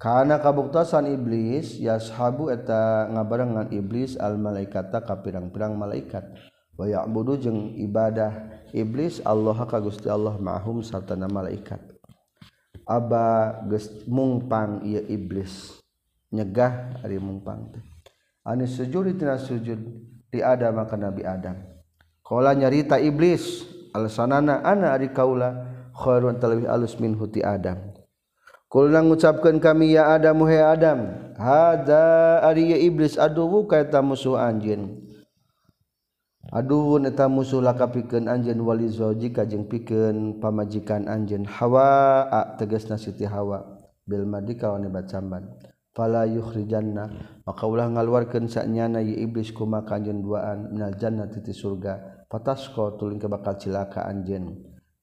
kana 0.00 0.40
kabuktasan 0.40 1.08
iblis 1.08 1.76
yashabu 1.76 2.52
eta 2.52 3.08
ngabarengan 3.08 3.68
iblis 3.72 4.16
al 4.16 4.40
malaikat 4.40 4.92
ka 4.92 5.14
pirang-pirang 5.20 5.76
malaikat. 5.76 6.24
Wa 6.76 6.88
ya'budu 6.88 7.36
jeng 7.36 7.76
ibadah 7.76 8.59
iblis 8.72 9.18
Allah 9.24 9.56
ka 9.66 9.78
Gusti 9.78 10.06
Allah 10.06 10.38
mahum 10.38 10.82
sartana 10.84 11.26
malaikat. 11.26 11.80
Aba 12.86 13.58
mungpang 14.06 14.82
ieu 14.82 15.04
iblis. 15.06 15.78
Nyegah 16.30 17.02
ari 17.02 17.18
mungpang 17.18 17.74
teh. 17.74 17.82
Ani 18.46 18.66
sujud 18.70 19.10
tina 19.18 19.36
sujud 19.36 19.78
di 20.30 20.40
Adam 20.40 20.78
maka 20.78 20.94
Nabi 20.94 21.26
Adam. 21.26 21.58
Qala 22.22 22.54
nyarita 22.54 23.02
iblis 23.02 23.66
alasanana 23.90 24.62
ana 24.62 24.94
ari 24.94 25.10
kaula 25.10 25.66
khairun 25.94 26.38
talwi 26.38 26.66
alus 26.70 26.98
min 27.02 27.18
huti 27.18 27.42
Adam. 27.42 27.78
Kulna 28.70 29.02
ngucapkeun 29.02 29.58
kami 29.58 29.98
ya 29.98 30.14
Adam 30.14 30.46
he 30.46 30.58
Adam 30.62 30.98
hada 31.34 32.38
ari 32.46 32.70
iblis 32.86 33.18
aduwu 33.18 33.66
kaita 33.66 33.98
musuh 33.98 34.38
anjeun 34.38 35.09
Aduh 36.50 36.98
neta 36.98 37.30
musulaka 37.30 37.94
piken 37.94 38.26
anjen 38.26 38.58
walizo 38.66 39.14
jika 39.14 39.46
jeung 39.46 39.70
piken 39.70 40.42
pamajikan 40.42 41.06
anjen 41.06 41.46
hawa 41.46 42.26
a 42.26 42.58
teges 42.58 42.90
nasiti 42.90 43.22
hawa. 43.22 43.78
Bil 44.02 44.26
madi 44.26 44.58
kawan 44.58 44.90
bacaman 44.90 45.46
Fala 45.94 46.26
yukhrijanna. 46.26 47.06
Maka 47.46 47.66
ulah 47.66 47.86
ngaluarkeun 47.90 48.50
saenyana 48.50 48.98
ye 48.98 49.22
iblis 49.22 49.54
kuma 49.54 49.86
ka 49.86 49.98
anjeun 49.98 50.22
duaan. 50.22 50.74
Minal 50.74 50.94
jannati 50.98 51.38
ti 51.42 51.54
surga. 51.54 52.26
Fatasqa 52.30 52.98
tuluy 52.98 53.18
ke 53.18 53.26
bakal 53.26 53.58
cilaka 53.58 54.06
anjeun. 54.06 54.54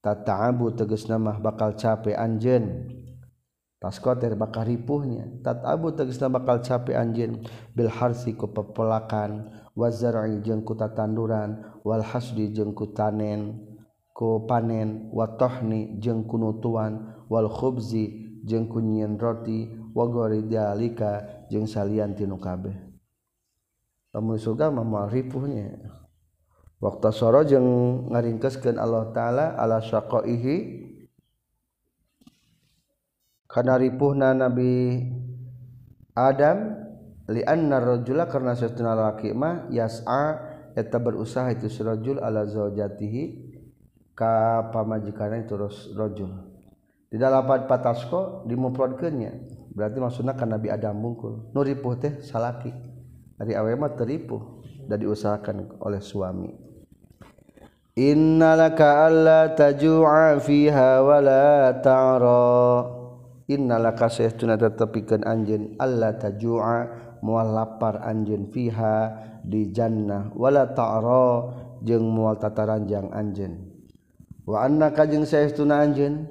Tata'abu 0.04 0.76
tegasna 0.76 1.20
mah 1.20 1.44
bakal 1.44 1.76
capek 1.76 2.16
anjeun. 2.16 2.92
Tasqa 3.84 4.16
teh 4.16 4.32
bakal 4.36 4.64
ripuhnya. 4.64 5.28
Tata'abu 5.44 5.92
tegasna 5.96 6.32
bakal 6.32 6.64
capek 6.64 6.96
anjeun. 6.96 7.44
Bil 7.76 7.92
harsi 7.92 8.32
ku 8.36 8.48
pepelakan. 8.48 9.67
wazar'i 9.78 10.42
jeung 10.42 10.66
kuta 10.66 10.90
tanduran 10.90 11.78
wal 11.86 12.02
hasdi 12.02 12.50
jeung 12.50 12.74
kutanen 12.74 13.62
ku 14.18 14.50
panen 14.50 15.14
watohni 15.14 16.02
jeung 16.02 16.26
kunutuan 16.26 17.22
wal 17.30 17.46
khubzi 17.46 18.42
jeung 18.42 18.66
kunyian 18.66 19.22
roti 19.22 19.70
wagori 19.94 20.50
dalika 20.50 21.46
jeung 21.54 21.70
salian 21.70 22.18
tinu 22.18 22.42
kabeh. 22.42 22.74
Lamun 24.18 24.42
surga 24.42 24.74
mah 24.74 25.06
ripuhnya 25.14 25.78
waktu 26.82 27.10
soro 27.14 27.46
jeung 27.46 28.10
ngaringkeskeun 28.10 28.82
Allah 28.82 29.14
taala 29.14 29.54
ala 29.54 29.78
syaqaihi 29.78 30.58
kana 33.46 33.78
ripuhna 33.78 34.34
nabi 34.34 35.06
Adam 36.18 36.87
lianna 37.28 37.84
rajula 37.84 38.32
karena 38.32 38.56
satuna 38.56 38.96
laki 38.96 39.36
mah 39.36 39.68
yas'a 39.68 40.56
eta 40.74 40.98
berusaha 41.02 41.52
itu 41.52 41.68
surajul 41.68 42.24
ala 42.24 42.48
zaujatihi 42.48 43.24
ka 44.16 44.68
pamajikan 44.72 45.44
itu 45.44 45.60
rajul. 45.94 46.32
Tidak 47.08 47.30
lapat 47.32 47.68
patasko 47.72 48.44
dimuprodkeunnya 48.48 49.32
berarti 49.72 49.98
maksudnya 50.02 50.34
kan 50.34 50.50
Nabi 50.56 50.74
Adam 50.74 50.98
mungkul. 50.98 51.54
Nuripuh 51.54 51.94
teh 52.02 52.14
salaki. 52.26 52.74
Dari 53.38 53.54
awe 53.54 53.70
mah 53.78 53.94
teripuh 53.94 54.66
dan 54.90 54.98
diusahakan 54.98 55.78
oleh 55.78 56.02
suami. 56.02 56.50
Innalaka 57.98 59.10
alla 59.10 59.54
taju'a 59.54 60.38
fiha 60.42 60.90
wa 61.06 61.18
la 61.22 61.74
ta'ra. 61.78 62.54
Innalaka 63.50 64.10
sayyiduna 64.10 64.58
tatapikeun 64.58 65.22
anjeun 65.22 65.78
alla 65.78 66.18
taju'a 66.18 67.07
mual 67.22 67.54
lapar 67.54 68.02
anjun 68.04 68.50
fiha 68.50 69.14
di 69.46 69.72
Jannah. 69.72 70.34
Wala 70.36 70.72
ta'ro 70.72 71.54
jeung 71.84 72.10
mual 72.10 72.36
tataranjang 72.42 73.14
anjeun. 73.14 73.62
Wa 74.48 74.68
annaka 74.68 75.08
jeung 75.08 75.24
saestuna 75.24 75.84
anjeun? 75.84 76.28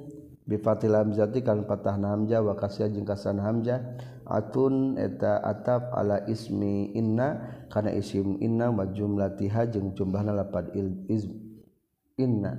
Bifatil 0.47 0.95
hamzati 0.95 1.43
kan 1.43 1.67
patah 1.67 1.99
hamzah 1.99 2.39
wa 2.39 2.55
kasya 2.55 2.87
jeung 2.87 3.03
kasan 3.03 3.43
hamzah. 3.43 3.83
Atun 4.27 4.99
eta 4.99 5.39
atap 5.43 5.95
ala 5.95 6.23
ismi 6.27 6.95
inna 6.99 7.63
kana 7.71 7.95
isim 7.95 8.39
inna 8.43 8.75
wa 8.75 8.87
jumlatiha 8.87 9.71
jeung 9.71 9.95
jumlahna 9.95 10.35
lapad 10.35 10.71
iz 11.11 11.27
inna. 12.19 12.59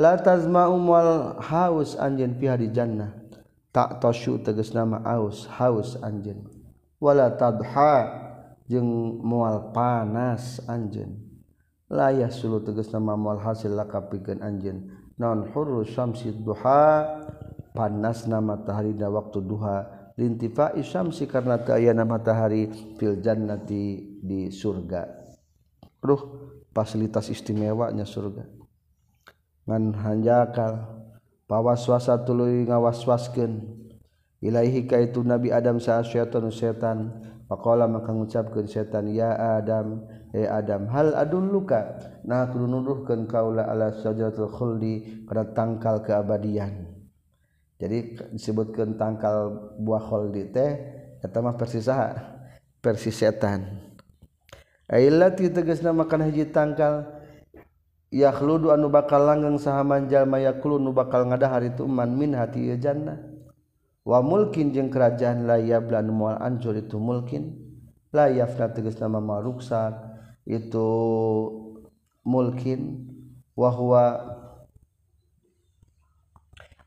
La 0.00 0.16
tazma'u 0.20 0.76
mual 0.80 1.40
haus 1.40 1.96
anjeun 1.96 2.36
fiha 2.36 2.56
di 2.56 2.68
jannah. 2.72 3.16
Tak 3.74 3.98
tosyu 3.98 4.38
tegas 4.38 4.70
nama 4.70 5.02
aus 5.02 5.50
haus 5.50 5.98
anjeun. 5.98 6.53
wala 7.04 7.36
tadha 7.36 8.08
jeung 8.64 9.20
mual 9.20 9.76
panas 9.76 10.64
anjeun. 10.64 11.20
Layah 11.92 12.32
sulu 12.32 12.64
tegas 12.64 12.88
nama 12.88 13.12
mual 13.12 13.44
hasil 13.44 13.76
lakapikeun 13.76 14.40
anjeun. 14.40 14.88
Non 15.20 15.44
hurru 15.52 15.84
syamsi 15.84 16.32
duha 16.32 17.04
panas 17.76 18.24
nama 18.24 18.56
matahari 18.56 18.96
da 18.96 19.12
waktu 19.12 19.44
duha. 19.44 19.84
Lintifa 20.16 20.72
isyamsi 20.78 21.28
karena 21.28 21.60
teu 21.60 21.92
matahari 22.08 22.72
fil 22.96 23.20
jannati 23.20 24.16
di 24.24 24.48
surga. 24.48 25.04
Ruh 26.00 26.22
fasilitas 26.72 27.28
istimewanya 27.28 28.08
surga. 28.08 28.48
Ngan 29.68 29.92
hanjakal 29.92 30.88
pawaswasa 31.44 32.24
tuluy 32.24 32.64
ngawaswaskeun. 32.64 33.83
Ilahi 34.44 34.84
ka 34.84 35.00
itu 35.00 35.24
Nabi 35.24 35.48
Adam 35.48 35.80
sa 35.80 36.04
syaitan 36.04 36.44
setan 36.52 37.16
Pakola 37.48 37.88
maka 37.88 38.12
ngucapkeun 38.12 38.68
setan 38.68 39.08
ya 39.08 39.32
Adam 39.56 40.04
eh 40.36 40.44
Adam 40.44 40.84
hal 40.92 41.16
adun 41.16 41.48
luka 41.48 41.96
nah 42.28 42.44
kudu 42.52 42.68
nuduhkeun 42.68 43.24
kaula 43.24 43.64
ala 43.64 43.92
sajaratul 44.04 44.52
khuldi 44.52 45.24
kana 45.24 45.48
tangkal 45.56 46.04
keabadian. 46.04 46.92
Jadi 47.80 48.20
disebutkan 48.36 49.00
tangkal 49.00 49.72
buah 49.80 50.04
khuldi 50.04 50.52
teh 50.52 50.72
eta 51.24 51.40
mah 51.40 51.56
persis 51.56 51.88
saha 51.88 52.12
persis 52.84 53.16
setan 53.16 53.80
Ailati 54.84 55.48
tegasna 55.48 55.96
makan 55.96 56.28
hiji 56.28 56.52
tangkal 56.52 57.08
yakhludu 58.12 58.68
anu 58.76 58.92
bakal 58.92 59.24
langgeng 59.24 59.56
saha 59.56 59.80
manjal 59.80 60.28
mayakulu 60.28 60.76
nu 60.76 60.92
bakal 60.92 61.24
ngadahar 61.24 61.64
itu 61.64 61.88
man 61.88 62.12
min 62.12 62.36
hati 62.36 62.68
jannah 62.76 63.33
wa 64.04 64.20
mungkin 64.20 64.70
jeung 64.76 64.92
kerajaan 64.92 65.48
layablan 65.48 66.12
mual 66.12 66.36
ancur 66.36 66.76
itu 66.76 67.00
mungkin 67.00 67.56
layafna 68.12 68.68
tegas 68.70 69.00
nama 69.00 69.18
maruksak 69.18 69.96
itu 70.44 70.88
mungkin 72.20 73.08
wahwa 73.56 74.36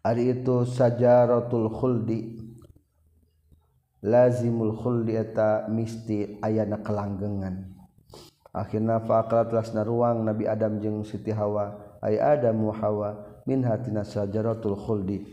ari 0.06 0.32
itu 0.38 0.64
sajaratul 0.64 1.74
khuldi. 1.74 2.48
Lazimul 3.98 4.78
khuldi 4.78 5.18
eta 5.18 5.66
misti 5.68 6.38
ayana 6.46 6.80
kelanggengan. 6.86 7.66
Akhirna 8.54 9.02
faqalat 9.02 9.52
lasna 9.52 9.82
ruang 9.82 10.22
Nabi 10.22 10.46
Adam 10.46 10.78
jeung 10.80 11.02
Siti 11.02 11.34
Hawa 11.34 11.98
ay 12.06 12.22
Adam 12.22 12.62
wa 12.62 12.78
Hawa 12.78 13.10
min 13.50 13.66
hatina 13.66 14.06
sajaratul 14.06 14.78
khuldi 14.78 15.26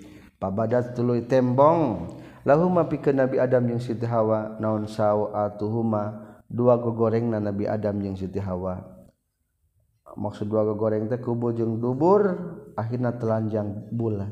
pabadat 0.45 0.93
tuluy 0.93 1.25
tembong. 1.25 2.13
Lahuma 2.45 2.85
pikeun 2.85 3.25
Nabi 3.25 3.41
Adam 3.41 3.65
jeung 3.73 3.81
Siti 3.81 4.05
Hawa 4.05 4.61
naon 4.61 4.85
sawatuhuma 4.85 6.37
dua 6.45 6.77
gogoreng 6.77 7.33
na 7.33 7.41
Nabi 7.41 7.65
Adam 7.65 8.05
jeung 8.05 8.21
Siti 8.21 8.37
Hawa. 8.37 8.85
Maksud 10.13 10.53
dua 10.53 10.69
gogoreng 10.69 11.09
teh 11.09 11.17
kubu 11.17 11.57
jeung 11.57 11.81
dubur 11.81 12.37
akhirna 12.77 13.17
telanjang 13.17 13.89
bulat 13.89 14.29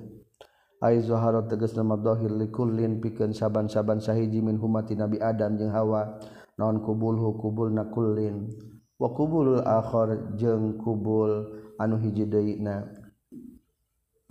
ai 0.84 1.00
zahara 1.00 1.46
tegas 1.48 1.72
nama 1.72 1.96
dhahir 1.96 2.28
likullin 2.28 3.00
pikeun 3.00 3.32
saban-saban 3.32 4.02
sahiji 4.02 4.44
min 4.44 4.60
humati 4.60 4.92
Nabi 4.92 5.16
Adam 5.16 5.56
jeung 5.56 5.72
Hawa 5.72 6.20
naon 6.60 6.84
kubulhu 6.84 7.40
kubul 7.40 7.72
nakullin 7.72 8.52
wa 9.00 9.08
kubulul 9.16 9.64
akhar 9.64 10.36
jeung 10.36 10.76
kubul 10.76 11.48
anu 11.80 11.96
hiji 11.96 12.28
deuyna 12.28 13.01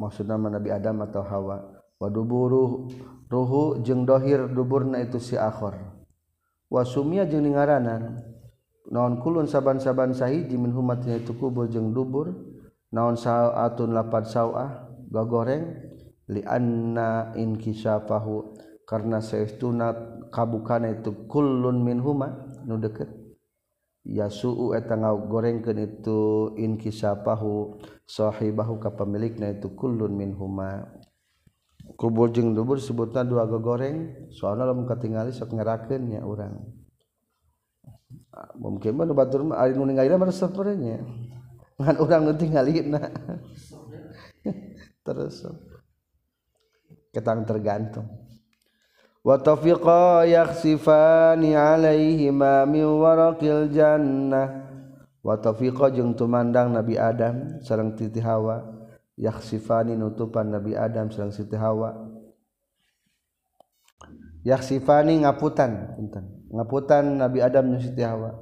maksud 0.02 0.26
nama 0.26 0.50
Nabi 0.50 0.74
Adam 0.74 1.06
atau 1.06 1.22
Hawa. 1.22 1.62
Waduburu 2.02 2.90
ruhu 3.30 3.86
jeung 3.86 4.10
dohir 4.10 4.50
duburna 4.50 4.98
itu 5.06 5.22
si 5.22 5.38
akhor. 5.38 5.78
Wasumia 6.66 7.30
jeung 7.30 7.46
ningaranan 7.46 8.26
naon 8.90 9.22
kulun 9.22 9.46
saban-saban 9.46 10.18
sahiji 10.18 10.58
min 10.58 10.74
humatnya 10.74 11.22
itu 11.22 11.38
kubur 11.38 11.70
jeung 11.70 11.94
dubur. 11.94 12.34
Naon 12.90 13.14
saatun 13.14 13.94
lapan 13.94 14.26
sawah 14.26 14.90
gagoreng. 15.14 15.94
Li 16.34 16.42
anna 16.42 17.38
inkisafahu. 17.38 18.58
Karena 18.90 19.22
saestuna 19.22 19.94
kabukana 20.34 20.90
itu 20.90 21.30
kullun 21.30 21.86
min 21.86 22.02
huma 22.02 22.50
nu 22.66 22.82
deket. 22.82 23.21
yasuu 24.06 24.74
eta 24.74 24.98
ngagorengkeun 24.98 25.78
itu 25.78 26.20
inkisapahu 26.58 27.78
sahibahu 28.10 28.82
ka 28.82 28.98
pemilikna 28.98 29.54
itu 29.54 29.78
kullun 29.78 30.18
min 30.18 30.34
huma 30.34 30.90
kubur 31.98 32.34
jeung 32.34 32.58
dubur 32.58 32.82
sebutna 32.82 33.22
dua 33.22 33.46
gogoreng 33.46 34.30
soalna 34.34 34.66
lamun 34.66 34.90
katingali 34.90 35.34
sok 35.34 35.54
ngerakeun 35.54 36.02
nya 36.10 36.22
urang. 36.26 36.62
Mungkin 38.58 38.96
mah 38.96 39.06
batur 39.12 39.44
mah 39.44 39.60
ari 39.60 39.76
nu 39.76 39.86
ningali 39.86 40.10
mah 40.14 40.30
resep 40.30 40.54
nya. 40.78 41.02
Ngan 41.78 41.98
urang 42.02 42.22
nu 42.26 42.34
tingalina 42.38 43.02
terus 45.06 45.46
ketang 47.14 47.46
tergantung. 47.46 48.21
Yakhsifani 50.26 51.54
alaihima 51.54 52.66
min 52.66 52.86
waraqil 52.86 53.70
jannah. 53.70 54.66
Wa 55.22 55.38
tafiqa 55.38 55.94
jeung 55.94 56.18
tumandang 56.18 56.74
Nabi 56.74 56.98
Adam 56.98 57.62
sareng 57.62 57.94
Titi 57.94 58.18
Hawa. 58.18 58.66
Yakhsifani 59.22 59.94
nutupan 59.94 60.50
Nabi 60.50 60.74
Adam 60.74 61.14
sareng 61.14 61.30
Siti 61.30 61.54
Hawa. 61.54 61.94
Yakhsifani 64.42 65.22
ngaputan 65.22 66.02
ngaputan 66.50 67.22
Nabi 67.22 67.46
Adam 67.46 67.78
jeung 67.78 67.86
Siti 67.86 68.02
Hawa. 68.02 68.34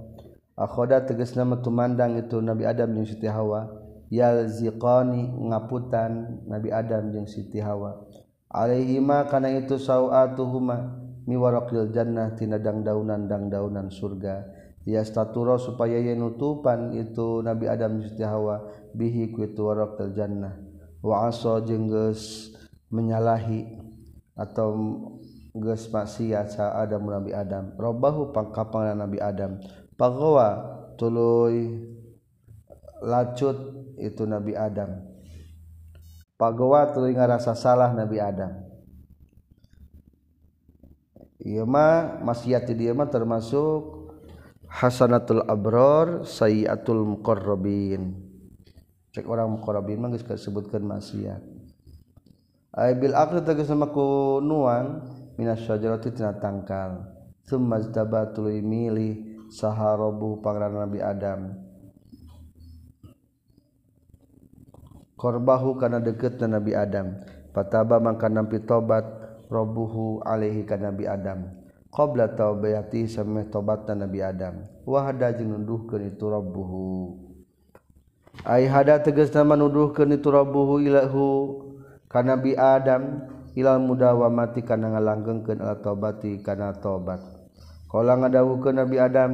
Akhoda 0.56 1.04
tegasna 1.04 1.44
tumandang 1.60 2.16
itu 2.16 2.40
Nabi 2.40 2.64
Adam 2.64 2.96
jeung 2.96 3.04
Siti 3.04 3.28
Hawa. 3.28 3.68
Yalziqani 4.08 5.28
ngaputan 5.52 6.42
Nabi 6.48 6.72
Adam 6.72 7.12
jeung 7.12 7.28
Siti 7.28 7.60
Hawa 7.60 8.00
Alaihima 8.50 9.30
kana 9.30 9.54
itu 9.54 9.78
sawatuhuma 9.78 10.98
miwaraqil 11.30 11.94
jannah 11.94 12.34
tina 12.34 12.58
dangdaunan 12.58 13.30
dangdaunan 13.30 13.94
surga. 13.94 14.58
Yastaturo 14.90 15.62
supaya 15.62 16.02
yen 16.02 16.18
nutupan 16.18 16.98
itu 16.98 17.46
Nabi 17.46 17.70
Adam 17.70 18.02
jeung 18.02 18.26
Hawa 18.26 18.66
bihi 18.98 19.30
ku 19.30 19.46
itu 19.46 19.62
warakil 19.62 20.18
jannah. 20.18 20.58
Wa 21.06 21.30
aso 21.30 21.62
jeung 21.62 21.94
geus 21.94 22.50
menyalahi 22.90 23.70
atau 24.34 24.74
geus 25.54 25.86
maksiat 25.94 26.58
sa 26.58 26.74
Adam 26.74 27.06
Nabi 27.06 27.38
Adam. 27.38 27.78
Robbahu 27.78 28.34
pangkapangan 28.34 28.98
Nabi 28.98 29.22
Adam. 29.22 29.62
Pagawa 29.94 30.58
tuluy 30.98 31.86
lacut 33.06 33.78
itu 34.02 34.26
Nabi 34.26 34.58
Adam. 34.58 35.09
pagowa 36.40 36.88
tuluy 36.96 37.12
ngarasa 37.12 37.52
salah 37.52 37.92
Nabi 37.92 38.16
Adam. 38.24 38.56
Ieu 41.44 41.68
mah 41.68 42.24
maksiat 42.24 42.72
di 42.72 42.88
dieu 42.88 42.96
mah 42.96 43.12
termasuk 43.12 44.08
hasanatul 44.72 45.44
abror 45.44 46.24
sayiatul 46.24 47.04
muqarrabin. 47.04 48.16
Cek 49.12 49.28
orang 49.28 49.60
muqarrabin 49.60 50.00
mah 50.00 50.16
geus 50.16 50.24
disebutkeun 50.24 50.88
maksiat. 50.88 51.44
Ai 52.72 52.96
bil 52.96 53.12
aqli 53.12 53.44
tegas 53.44 53.68
sama 53.68 53.92
ku 53.92 54.40
nuang 54.40 55.04
minas 55.36 55.60
syajarati 55.68 56.16
tina 56.16 56.40
tangkal. 56.40 57.04
Summa 57.44 57.82
tuluy 58.32 58.64
milih 58.64 59.44
saharabu 59.52 60.40
pangeran 60.40 60.88
Nabi 60.88 61.04
Adam. 61.04 61.69
Korbahu 65.20 65.76
karena 65.76 66.00
deket 66.00 66.40
dan 66.40 66.56
Nabi 66.56 66.72
Adam. 66.72 67.20
Pataba 67.52 68.00
maka 68.00 68.32
nampi 68.32 68.64
tobat 68.64 69.04
robuhu 69.52 70.24
alaihi 70.24 70.64
ka 70.64 70.80
Nabi 70.80 71.04
Adam. 71.04 71.52
Qabla 71.92 72.32
taubati 72.40 73.04
sampai 73.04 73.52
tobat 73.52 73.84
Nabi 73.92 74.24
Adam. 74.24 74.64
Wahada 74.88 75.36
jeung 75.36 75.60
nuduhkeun 75.60 76.16
itu 76.16 76.24
rabbuhu. 76.32 77.20
Ai 78.48 78.70
hada 78.72 79.04
nama 79.04 79.60
nuduhkeun 79.60 80.16
itu 80.16 80.32
rabbuhu 80.32 80.80
ilahu 80.80 81.28
ka 82.08 82.24
Nabi 82.24 82.56
Adam. 82.56 83.28
Ilal 83.58 83.82
mudawamati 83.82 84.64
kana 84.64 84.94
ngalanggengkeun 84.94 85.60
ala 85.60 85.82
taubati 85.82 86.40
kana 86.40 86.72
tobat 86.80 87.20
qala 87.90 88.16
ngadawukeun 88.16 88.78
Nabi 88.78 88.96
Adam. 89.02 89.32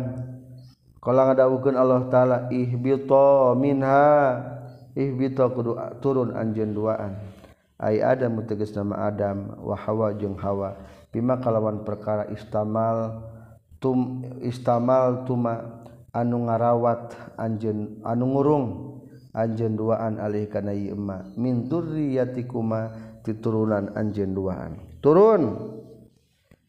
Qala 1.03 1.29
ngadawukeun 1.29 1.77
Allah 1.77 2.07
taala 2.09 2.37
ihbita 2.49 3.53
minha 3.59 4.54
ihbita 4.95 5.51
kudu 5.51 5.75
turun 5.99 6.33
anjeun 6.33 6.71
duaan. 6.71 7.19
Ai 7.75 7.99
adam 7.99 8.39
muteges 8.39 8.71
nama 8.71 9.11
adam 9.11 9.59
wa 9.59 9.75
hawa 9.75 10.15
jeung 10.15 10.39
hawa. 10.39 10.79
Bima 11.11 11.37
kalawan 11.43 11.83
perkara 11.83 12.31
istamal 12.31 13.19
tum 13.83 14.23
istamal 14.39 15.27
tuma 15.27 15.83
anu 16.15 16.47
ngarawat 16.47 17.11
anjeun 17.35 17.99
anu 18.07 18.25
ngurung 18.31 18.65
anjeun 19.35 19.75
duaan 19.75 20.15
alih 20.23 20.47
kana 20.47 20.71
ieu 20.71 20.95
min 21.35 21.67
dzurriyyatikuma 21.67 22.95
titurunan 23.27 23.91
anjeun 23.91 24.31
duaan. 24.31 24.79
Turun! 25.03 25.43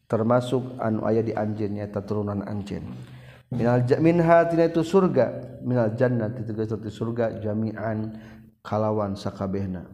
Termasuk 0.07 0.79
anu 0.79 1.03
aya 1.03 1.19
di 1.19 1.35
anjeun 1.35 1.79
nyaeta 1.79 1.99
turunan 2.03 2.43
anjeun. 2.43 2.83
Minal 3.51 3.83
minha 4.03 4.43
tina 4.47 4.67
itu 4.67 4.83
surga. 4.83 5.59
Minal 5.63 5.95
jannati 5.95 6.43
tegas 6.47 6.71
di 6.71 6.91
surga 6.91 7.39
jami'an 7.39 8.15
kalawan 8.63 9.15
sakabehna. 9.15 9.87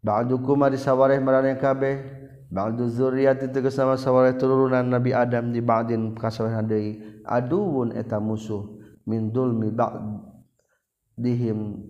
Ba'du 0.00 0.38
kuma 0.40 0.70
disawareh 0.70 1.20
marane 1.20 1.56
kabeh. 1.58 2.24
Ba'du 2.46 2.86
zurriyati 2.86 3.50
tegas 3.50 3.74
sama 3.74 3.98
sawareh 3.98 4.38
turunan 4.38 4.86
Nabi 4.86 5.10
Adam 5.10 5.50
di 5.50 5.58
ba'din 5.58 6.14
kasawareh 6.14 6.62
deui 6.62 7.02
aduun 7.26 7.90
eta 7.92 8.22
musuh. 8.22 8.78
Min 9.06 9.34
dulmi 9.34 9.74
ba'dihim 9.74 10.70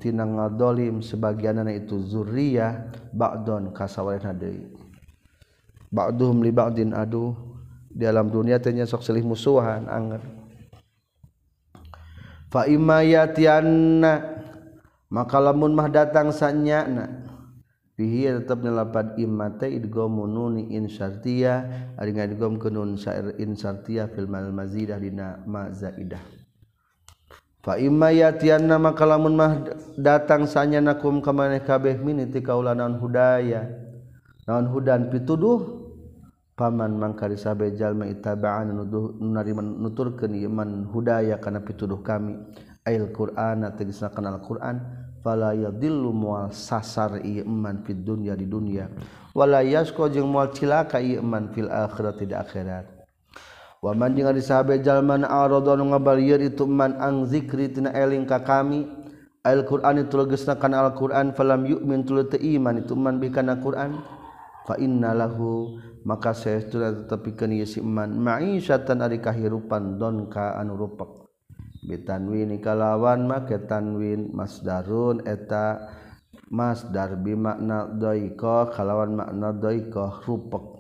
tina 0.00 0.24
ngadolim 0.24 1.04
sebagianana 1.04 1.72
itu 1.76 2.00
zurriyah 2.00 2.88
ba'don 3.12 3.72
kasawareh 3.76 4.32
deui 4.32 4.72
ba'duhum 5.92 6.40
li 6.42 6.52
ba'din 6.52 6.92
adu. 6.96 7.36
Di 7.96 8.04
alam 8.04 8.28
dunia 8.28 8.60
tanya 8.60 8.84
sok 8.84 9.00
selih 9.00 9.24
musuhan 9.24 9.88
anger 9.88 10.20
faimayatianna 12.50 14.12
maka 15.10 15.38
lamun 15.38 15.72
mah 15.72 15.88
datang 15.88 16.34
sanyana. 16.34 17.24
Bihi 17.96 18.28
tetap 18.28 18.60
nyelapan 18.60 19.16
imate 19.16 19.72
idgomu 19.72 20.28
nuni 20.28 20.76
insartia 20.76 21.64
ari 21.96 22.12
ngadgom 22.12 22.60
kunun 22.60 23.00
syair 23.00 23.32
insartia 23.40 24.04
fil 24.12 24.28
mal 24.28 24.52
mazidah 24.52 25.00
dina 25.00 25.40
ma 25.48 25.72
zaidah. 25.72 26.20
Fa 27.64 27.80
immayatianna 27.80 28.76
maka 28.76 29.08
lamun 29.08 29.34
mah 29.34 29.52
datang 29.96 30.44
sanyana 30.44 31.00
kum 31.00 31.24
ka 31.24 31.32
maneh 31.32 31.64
kabeh 31.64 31.96
min 31.96 32.20
ti 32.28 32.44
kaulanan 32.44 33.00
hudaya. 33.00 33.64
Naon 34.44 34.68
hudan 34.68 35.08
pituduh? 35.08 35.85
paman 36.56 36.96
mangkarisabejallma 36.96 38.08
itabaan 38.08 38.72
nuturkan 39.76 40.32
iman 40.32 40.88
hudaya 40.88 41.36
karena 41.36 41.60
pituduh 41.60 42.00
kami. 42.00 42.40
Ail 42.86 43.10
Qur'an 43.10 43.66
tegisna 43.74 44.14
kenal 44.14 44.38
Qur'an 44.46 44.78
fala 45.18 45.52
yadillu 45.58 46.14
mual 46.14 46.54
sasar 46.54 47.18
iman 47.18 47.82
fid 47.82 48.06
dunya 48.06 48.38
di 48.38 48.46
dunia 48.46 48.86
wala 49.34 49.58
yasqa 49.58 50.06
jeung 50.06 50.30
mual 50.30 50.54
cilaka 50.54 51.02
iman 51.02 51.50
fil 51.50 51.66
akhirat 51.66 52.22
di 52.22 52.30
akhirat. 52.30 52.86
Wa 53.82 53.90
man 53.90 54.14
jeung 54.14 54.30
ari 54.30 54.38
sahabe 54.38 54.78
jalma 54.86 55.18
arada 55.18 55.74
nu 55.74 55.90
ngabalieun 55.90 56.46
itu 56.46 56.62
man 56.62 56.94
ang 57.02 57.26
zikri 57.26 57.74
tina 57.74 57.90
eling 57.90 58.22
ka 58.22 58.38
kami. 58.46 58.86
Al 59.42 59.66
Qur'an 59.66 59.98
itu 59.98 60.14
legesna 60.14 60.54
kana 60.54 60.86
al 60.86 60.94
Qur'an 60.94 61.34
falam 61.34 61.66
yu'min 61.66 62.06
tuluy 62.06 62.30
iman 62.54 62.86
itu 62.86 62.94
man 62.94 63.18
bikana 63.18 63.58
Qur'an. 63.58 63.98
Fa 64.62 64.78
innalahu 64.78 65.78
maka 66.06 66.30
saya 66.30 66.62
si 67.66 67.82
iman 67.82 68.06
ma'isyatan 68.14 69.02
ari 69.02 69.18
kahirupan 69.18 69.98
don 69.98 70.30
ka 70.30 70.54
anu 70.54 70.78
rupak. 70.78 71.26
Bitanwin 71.82 72.54
kalawan 72.62 73.26
make 73.26 73.66
tanwin 73.66 74.30
masdarun 74.30 75.26
eta 75.26 75.90
masdar 76.46 77.18
bi 77.18 77.34
makna 77.34 77.90
dhaika 77.90 78.70
kalawan 78.70 79.18
makna 79.18 79.50
dhaika 79.50 80.22
rupak. 80.22 80.78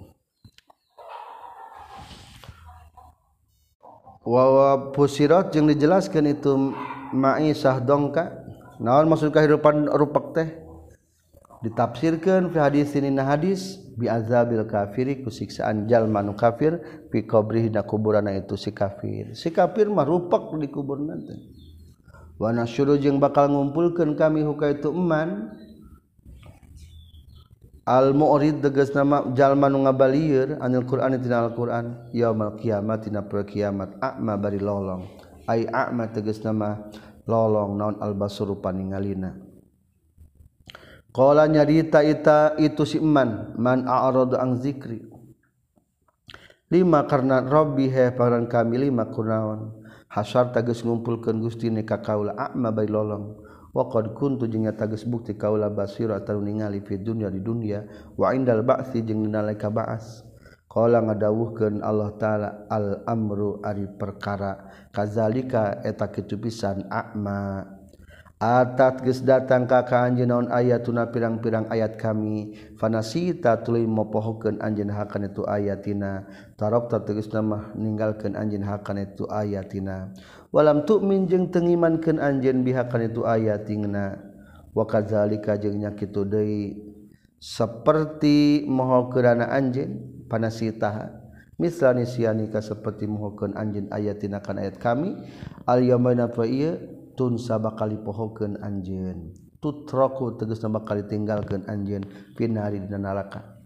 Wa 4.22 4.94
pusirat 4.94 5.50
jeung 5.50 5.66
dijelaskan 5.66 6.38
itu 6.38 6.70
ma'isah 7.14 7.82
dongka 7.82 8.30
naon 8.78 9.10
maksud 9.10 9.34
kahirupan 9.34 9.90
rupak 9.90 10.38
teh? 10.38 10.48
Ditafsirkan 11.66 12.54
fi 12.54 12.58
hadis 12.62 12.94
ini 12.94 13.10
na 13.10 13.26
hadis. 13.26 13.85
biazabil 13.96 14.68
kafiri 14.68 15.24
kusiksaan 15.24 15.88
jalma 15.88 16.20
nu 16.20 16.36
kafir 16.36 16.78
fi 17.08 17.24
qabrihi 17.24 17.72
na 17.72 17.80
kuburana 17.82 18.36
itu 18.36 18.54
si 18.54 18.70
kafir. 18.70 19.32
Si 19.32 19.48
kafir 19.48 19.88
mah 19.88 20.04
rupak 20.04 20.52
di 20.60 20.68
kubur 20.68 21.00
nanti. 21.00 21.32
Wa 22.36 22.52
nasyuru 22.52 23.00
jeung 23.00 23.16
bakal 23.16 23.48
ngumpulkeun 23.48 24.12
kami 24.12 24.44
huka 24.44 24.76
itu 24.76 24.92
eman. 24.92 25.56
Al 27.86 28.12
murid 28.12 28.66
tegas 28.66 28.90
nama 28.92 29.22
jalma 29.32 29.70
nu 29.70 29.86
ngabalieur 29.86 30.58
anil 30.58 30.82
qur'an 30.84 31.16
tina 31.22 31.46
al 31.46 31.54
qur'an 31.54 32.10
yaumul 32.10 32.58
kiamat 32.58 33.06
tina 33.06 33.22
poe 33.22 33.46
kiamat 33.46 33.94
a'ma 34.02 34.34
bari 34.36 34.58
lolong. 34.58 35.06
Ai 35.46 35.70
a'ma 35.70 36.10
tegas 36.10 36.42
nama 36.42 36.90
lolong 37.30 37.78
naon 37.78 37.96
al 38.02 38.18
basuru 38.18 38.58
paningalina. 38.58 39.45
Qala 41.16 41.48
nyarita 41.48 42.04
ita 42.04 42.60
itu 42.60 42.84
si 42.84 43.00
iman 43.00 43.56
man 43.56 43.88
a'radu 43.88 44.36
ang 44.36 44.60
zikri. 44.60 45.00
Lima 46.68 47.08
karena 47.08 47.40
Robbi 47.40 47.88
he 47.88 48.12
paran 48.12 48.44
kami 48.44 48.84
lima 48.84 49.08
kunaon. 49.08 49.80
Hasar 50.12 50.52
tages 50.52 50.84
ngumpulkeun 50.84 51.40
Gusti 51.40 51.72
ni 51.72 51.88
ka 51.88 52.04
kaula 52.04 52.36
a'ma 52.36 52.68
bari 52.68 52.92
lolong. 52.92 53.32
Wa 53.72 53.88
qad 53.88 54.12
kuntu 54.12 54.44
jeung 54.44 54.68
tages 54.76 55.08
bukti 55.08 55.40
kaula 55.40 55.72
basira 55.72 56.20
ataru 56.20 56.44
ningali 56.44 56.84
fi 56.84 57.00
dunya 57.00 57.32
di 57.32 57.40
dunya 57.40 57.80
wa 58.12 58.36
indal 58.36 58.60
ba'si 58.60 59.00
jeung 59.00 59.24
dina 59.24 59.40
laika 59.40 59.72
ba'as. 59.72 60.20
Qala 60.68 61.00
ngadawuhkeun 61.00 61.80
Allah 61.80 62.12
taala 62.20 62.68
al 62.68 63.08
amru 63.08 63.64
ari 63.64 63.88
perkara 63.88 64.68
kazalika 64.92 65.80
eta 65.80 66.12
kitu 66.12 66.36
pisan 66.36 66.84
a'ma 66.92 67.72
Atat 68.36 69.00
geus 69.00 69.24
datang 69.24 69.64
ka 69.64 69.88
ka 69.88 70.04
anjeun 70.04 70.28
naon 70.28 70.52
ayatuna 70.52 71.08
pirang-pirang 71.08 71.72
ayat 71.72 71.96
kami. 71.96 72.52
Fanasita 72.76 73.64
tuluy 73.64 73.88
mopohokeun 73.88 74.60
anjeun 74.60 74.92
hakan 74.92 75.32
itu 75.32 75.40
ayatina. 75.48 76.28
Tarokta 76.60 77.00
tegasna 77.00 77.40
mah 77.40 77.72
ninggalkeun 77.72 78.36
anjeun 78.36 78.60
hakan 78.60 79.08
itu 79.08 79.24
ayatina. 79.32 80.12
Walam 80.52 80.84
tu'min 80.84 81.24
jeung 81.24 81.48
teu 81.48 81.64
ngimankeun 81.64 82.20
anjeun 82.20 82.60
bihakan 82.60 83.08
itu 83.08 83.24
ayatina 83.24 84.20
wa 84.76 84.84
kadzalika 84.84 85.56
jeung 85.56 85.80
nya 85.80 85.96
kitu 85.96 86.28
deui. 86.28 86.76
Seperti 87.40 88.68
moho 88.68 89.16
anjeun 89.16 90.28
panasita. 90.28 91.24
Misalnya 91.56 92.04
sianika 92.04 92.60
seperti 92.60 93.08
mohokeun 93.08 93.56
anjeun 93.56 93.88
ayatina 93.88 94.44
kana 94.44 94.60
ayat 94.60 94.76
kami. 94.76 95.24
Al 95.64 95.80
yaumina 95.80 96.28
fa 96.28 96.44
ieu 96.44 96.95
tun 97.16 97.40
sababa 97.40 97.88
pohokeun 97.88 98.60
anjeun. 98.60 99.32
Tutroku 99.56 100.36
tegasna 100.36 100.68
bakal 100.68 101.00
ditinggalkeun 101.02 101.64
anjeun 101.66 102.04
anjen 102.04 102.34
pinari 102.36 102.78
neraka 102.78 103.56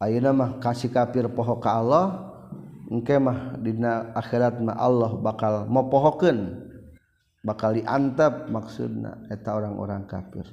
Ayeuna 0.00 0.32
mah 0.32 0.50
kasih 0.64 0.88
kafir 0.88 1.28
poho 1.28 1.60
ka 1.60 1.76
Allah 1.76 2.32
engke 2.88 3.20
mah 3.20 3.56
dina 3.60 4.16
akhirat 4.16 4.56
mah 4.60 4.72
Allah 4.76 5.12
bakal 5.20 5.68
mau 5.68 5.92
pohokeun 5.92 6.56
bakal 7.44 7.76
diantap 7.76 8.48
maksudna 8.48 9.28
eta 9.28 9.56
orang-orang 9.56 10.08
kafir. 10.08 10.48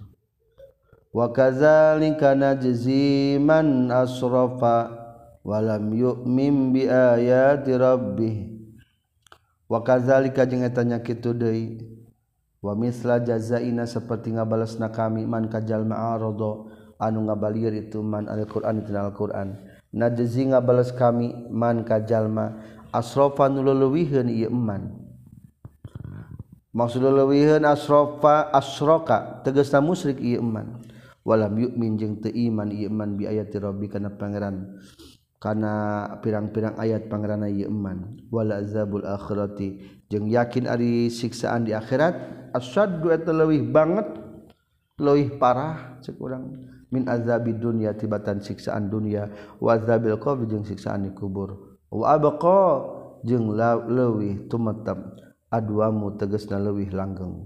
Wa 1.16 1.32
kadzalika 1.32 2.36
najzi 2.36 3.40
man 3.40 3.88
asrafa 3.88 4.92
wa 5.48 5.58
lam 5.64 5.96
yu'min 5.96 6.76
bi 6.76 6.92
ayati 6.92 7.72
rabbih. 7.72 8.36
Wa 9.72 9.80
kadzalika 9.80 10.44
jeung 10.44 10.68
eta 10.68 10.84
nya 10.84 11.00
kitu 11.00 11.32
deui 11.32 11.97
wamisla 12.64 13.22
jazaina 13.22 13.86
seperti 13.86 14.34
ngabalas 14.34 14.78
na 14.82 14.90
kami 14.90 15.26
man 15.26 15.50
kajal 15.52 15.86
ma'arodo 15.86 16.72
anu 16.98 17.30
ngabalir 17.30 17.74
itu 17.78 18.02
man 18.02 18.26
Al-Quran 18.26 18.82
itu 18.82 18.92
Al-Quran. 18.94 19.58
Najzi 19.94 20.52
ngabalas 20.52 20.92
kami 20.94 21.48
man 21.50 21.88
kajalma 21.88 22.60
asrofa 22.92 23.48
nululuwihin 23.48 24.28
iya 24.28 24.52
eman. 24.52 25.08
Maksud 26.76 27.02
lelewihin 27.02 27.66
asrofa 27.66 28.54
asroka 28.54 29.42
tegasna 29.42 29.82
musrik 29.82 30.22
iya 30.22 30.38
eman. 30.38 30.84
Walam 31.28 31.60
yu'min 31.60 32.00
jeung 32.00 32.24
teu 32.24 32.32
iman 32.32 32.72
ieu 32.72 32.88
iman 32.88 33.20
bi 33.20 33.28
ayati 33.28 33.60
rabbi 33.60 33.92
kana 33.92 34.16
pangeran 34.16 34.80
kana 35.44 36.08
pirang-pirang 36.24 36.80
ayat 36.80 37.12
pangeranna 37.12 37.52
ieu 37.52 37.68
iman 37.68 38.16
wala 38.32 38.64
azabul 38.64 39.04
akhirati 39.04 39.97
jeung 40.08 40.28
yakin 40.32 40.68
ari 40.68 41.12
siksaan 41.12 41.68
di 41.68 41.76
akhirat 41.76 42.16
asyaddu 42.56 43.12
eta 43.12 43.36
leuwih 43.36 43.68
banget 43.68 44.08
leuwih 44.98 45.36
parah 45.36 46.00
cek 46.02 46.18
urang. 46.18 46.76
Min 46.88 47.04
azabi 47.12 47.52
dunya 47.52 47.92
tibatan 47.92 48.40
siksaan 48.40 48.88
dunia 48.88 49.28
wa 49.60 49.76
azabil 49.76 50.16
qabr 50.16 50.48
jeung 50.48 50.64
siksaan 50.64 51.04
di 51.04 51.12
kubur. 51.12 51.76
Wa 51.92 52.16
abqa 52.16 52.64
jeung 53.28 53.52
leuwih 53.92 54.48
tumetep 54.48 54.96
adwamu 55.52 56.16
tegasna 56.16 56.56
leuwih 56.64 56.88
langgeng. 56.96 57.44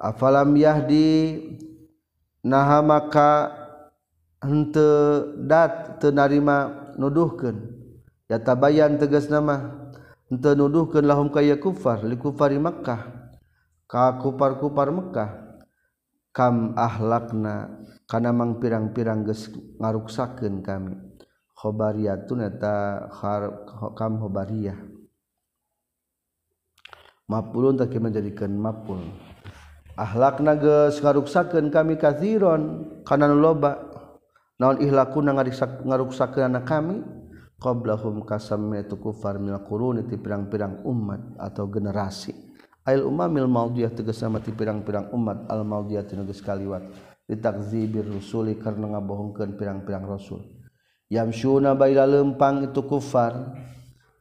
Afalam 0.00 0.56
yahdi 0.56 1.36
naha 2.40 2.80
maka 2.80 3.52
henteu 4.40 5.36
dat 5.44 6.00
teu 6.00 6.16
narima 6.16 6.88
nuduhkeun. 6.96 7.60
Ya 8.32 8.40
tabayan 8.40 8.96
tegas 8.96 9.28
nama 9.28 9.83
Ente 10.34 10.50
nuduhkeun 10.50 11.06
lahum 11.06 11.30
kaya 11.30 11.54
kufar 11.62 12.02
li 12.02 12.18
kufari 12.18 12.58
Makkah. 12.58 13.30
Ka 13.86 14.18
kupar-kupar 14.18 14.90
Makkah. 14.90 15.62
Kam 16.34 16.74
ahlakna 16.74 17.86
kana 18.10 18.34
mang 18.34 18.58
pirang-pirang 18.58 19.22
geus 19.22 19.46
ngaruksakeun 19.78 20.58
kami. 20.58 20.98
neta 22.34 22.50
eta 22.50 22.74
kam 23.94 24.18
khobariyah. 24.18 24.74
Mapulun 27.30 27.78
tak 27.78 27.94
menjadikan 27.94 28.58
mapul. 28.58 29.06
Ahlakna 29.94 30.58
geus 30.58 30.98
ngaruksakeun 30.98 31.70
kami 31.70 31.94
kathiron 31.94 32.90
kana 33.06 33.30
loba. 33.30 33.86
Naon 34.58 34.82
ihlakuna 34.82 35.30
ngaruksakeun 35.86 36.50
anak 36.50 36.66
kami 36.66 37.22
qablahum 37.64 38.20
kasam 38.28 38.68
itu 38.76 39.00
kufar 39.00 39.40
mil 39.40 39.56
quruni 39.64 40.04
ti 40.04 40.20
pirang-pirang 40.20 40.84
umat 40.84 41.40
atau 41.40 41.64
generasi. 41.64 42.36
Ail 42.84 43.08
umamil 43.08 43.48
maudiyah 43.48 43.88
tegasna 43.96 44.36
mati 44.36 44.52
pirang-pirang 44.52 45.08
umat 45.16 45.48
al 45.48 45.64
maudiyah 45.64 46.04
tinu 46.04 46.28
geus 46.28 46.44
kaliwat 46.44 46.84
ditakzibir 47.24 48.04
rusuli 48.04 48.60
karena 48.60 48.92
ngabohongkeun 48.92 49.56
pirang-pirang 49.56 50.04
rasul. 50.04 50.44
Yamsyuna 51.08 51.72
baila 51.72 52.04
lempang 52.04 52.68
itu 52.68 52.84
kufar. 52.84 53.56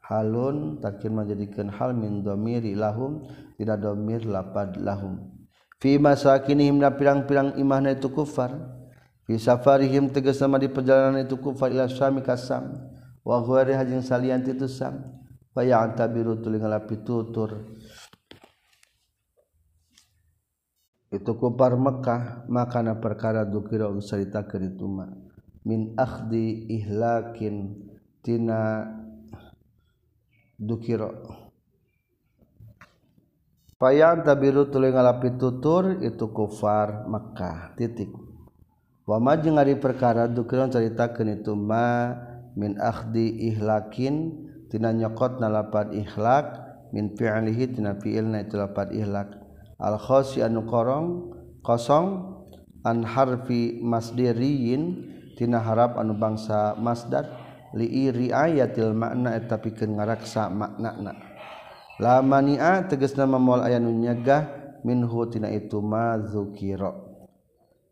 Halun 0.04 0.84
takin 0.84 1.16
menjadikan 1.16 1.68
hal 1.72 1.96
min 1.96 2.24
domiri 2.24 2.76
lahum 2.76 3.28
tidak 3.60 3.84
domir 3.84 4.24
lapad 4.24 4.80
lahum. 4.80 5.32
Fi 5.84 6.00
masakinihim 6.00 6.80
na 6.80 6.96
pirang-pirang 6.96 7.60
imahna 7.60 7.92
itu 7.92 8.08
kufar. 8.08 8.56
Safarihim 9.24 10.12
tegas 10.12 10.38
sama 10.38 10.60
di 10.60 10.68
perjalanan 10.68 11.24
itu 11.24 11.40
kufa 11.40 11.72
ila 11.72 11.88
syami 11.88 12.20
kasam 12.20 12.93
wa 13.24 13.40
ghairi 13.44 13.74
hajing 13.74 14.04
salian 14.04 14.44
itu 14.44 14.68
sam. 14.68 15.24
Fa 15.54 15.64
ya'tabiru 15.64 16.42
tuling 16.44 16.62
ngalapi 16.62 17.02
tutur. 17.06 17.78
Itu 21.14 21.38
kupar 21.38 21.78
Mekah 21.78 22.50
makana 22.50 22.98
perkara 22.98 23.46
dukira 23.46 23.86
usaritakeun 23.86 24.64
itu 24.74 24.86
ma. 24.90 25.06
Min 25.64 25.94
akhdi 25.94 26.68
ihlakin 26.74 27.86
tina 28.26 28.90
dukira. 30.58 31.14
Payang 33.78 34.24
tabiru 34.26 34.72
tuling 34.74 34.96
ngalapi 34.96 35.38
tutur 35.38 36.02
itu 36.02 36.34
kufar 36.34 37.06
Mekah 37.06 37.78
titik. 37.78 38.10
Jeung 39.06 39.60
ari 39.60 39.76
perkara 39.76 40.32
dukiran 40.32 40.72
caritakeun 40.72 41.44
itu 41.44 41.54
ma 41.54 42.16
min 42.54 42.78
akhdi 42.78 43.50
ihlakin 43.54 44.46
tina 44.70 44.90
nyokot 44.94 45.38
nalapan 45.38 45.94
ihlak 45.94 46.64
min 46.94 47.14
fi'lihi 47.14 47.78
tina 47.78 47.98
fi'ilna 47.98 48.46
itu 48.46 48.58
lapan 48.58 48.90
ihlak. 48.94 49.30
Al 49.82 49.98
khosi 49.98 50.46
anu 50.46 50.66
korong 50.70 51.34
kosong 51.66 52.40
an 52.86 53.02
harfi 53.04 53.82
masdiriyin 53.82 55.10
tina 55.38 55.58
harap 55.60 55.98
anu 55.98 56.14
bangsa 56.14 56.78
masdar 56.78 57.30
li 57.74 58.10
ayatil 58.30 58.94
makna 58.94 59.34
eta 59.34 59.58
pikeun 59.58 59.98
ngaraksa 59.98 60.50
maknana. 60.54 61.18
La 62.02 62.26
mani'a 62.26 62.90
tegasna 62.90 63.30
moal 63.30 63.66
aya 63.66 63.78
nu 63.78 63.94
nyegah 63.94 64.50
minhu 64.82 65.30
tina 65.30 65.50
itu 65.54 65.78
ma 65.78 66.18
dzukira 66.18 66.90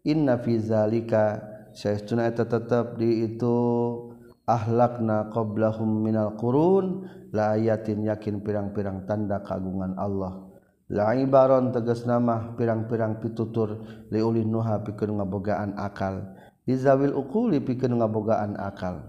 Inna 0.02 0.42
fizalika 0.42 1.38
saya 1.72 2.02
tetap 2.34 2.98
di 2.98 3.30
itu 3.30 3.58
ahlakna 4.50 5.30
qoblahum 5.30 6.02
minal 6.02 6.38
qurun 6.38 7.08
la 7.32 7.56
ayatin 7.56 8.06
yakin 8.06 8.42
pirang-pirang 8.42 9.06
tanda 9.06 9.42
kagungan 9.46 9.96
Allah. 9.98 10.52
La 10.92 11.16
ibaron 11.16 11.72
tegas 11.72 12.04
nama 12.04 12.52
pirang-pirang 12.60 13.24
pitutur 13.24 13.80
liuli 14.12 14.44
nuha 14.44 14.84
pikeun 14.84 15.24
ngabogaan 15.24 15.80
akal. 15.80 16.36
Izawil 16.68 17.16
uquli 17.16 17.64
pikeun 17.64 17.96
ngabogaan 17.96 18.60
akal. 18.60 19.08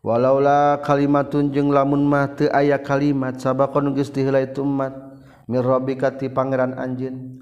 Walaula 0.00 0.80
kalimatun 0.80 1.52
jeung 1.52 1.68
lamun 1.68 2.08
mah 2.08 2.32
teu 2.32 2.48
aya 2.48 2.80
kalimat 2.80 3.36
sabakon 3.36 3.92
geus 3.92 4.08
dihelai 4.08 4.48
umat 4.56 4.96
mir 5.44 5.60
rabbika 5.60 6.08
ti 6.16 6.32
pangeran 6.32 6.72
anjeun. 6.80 7.36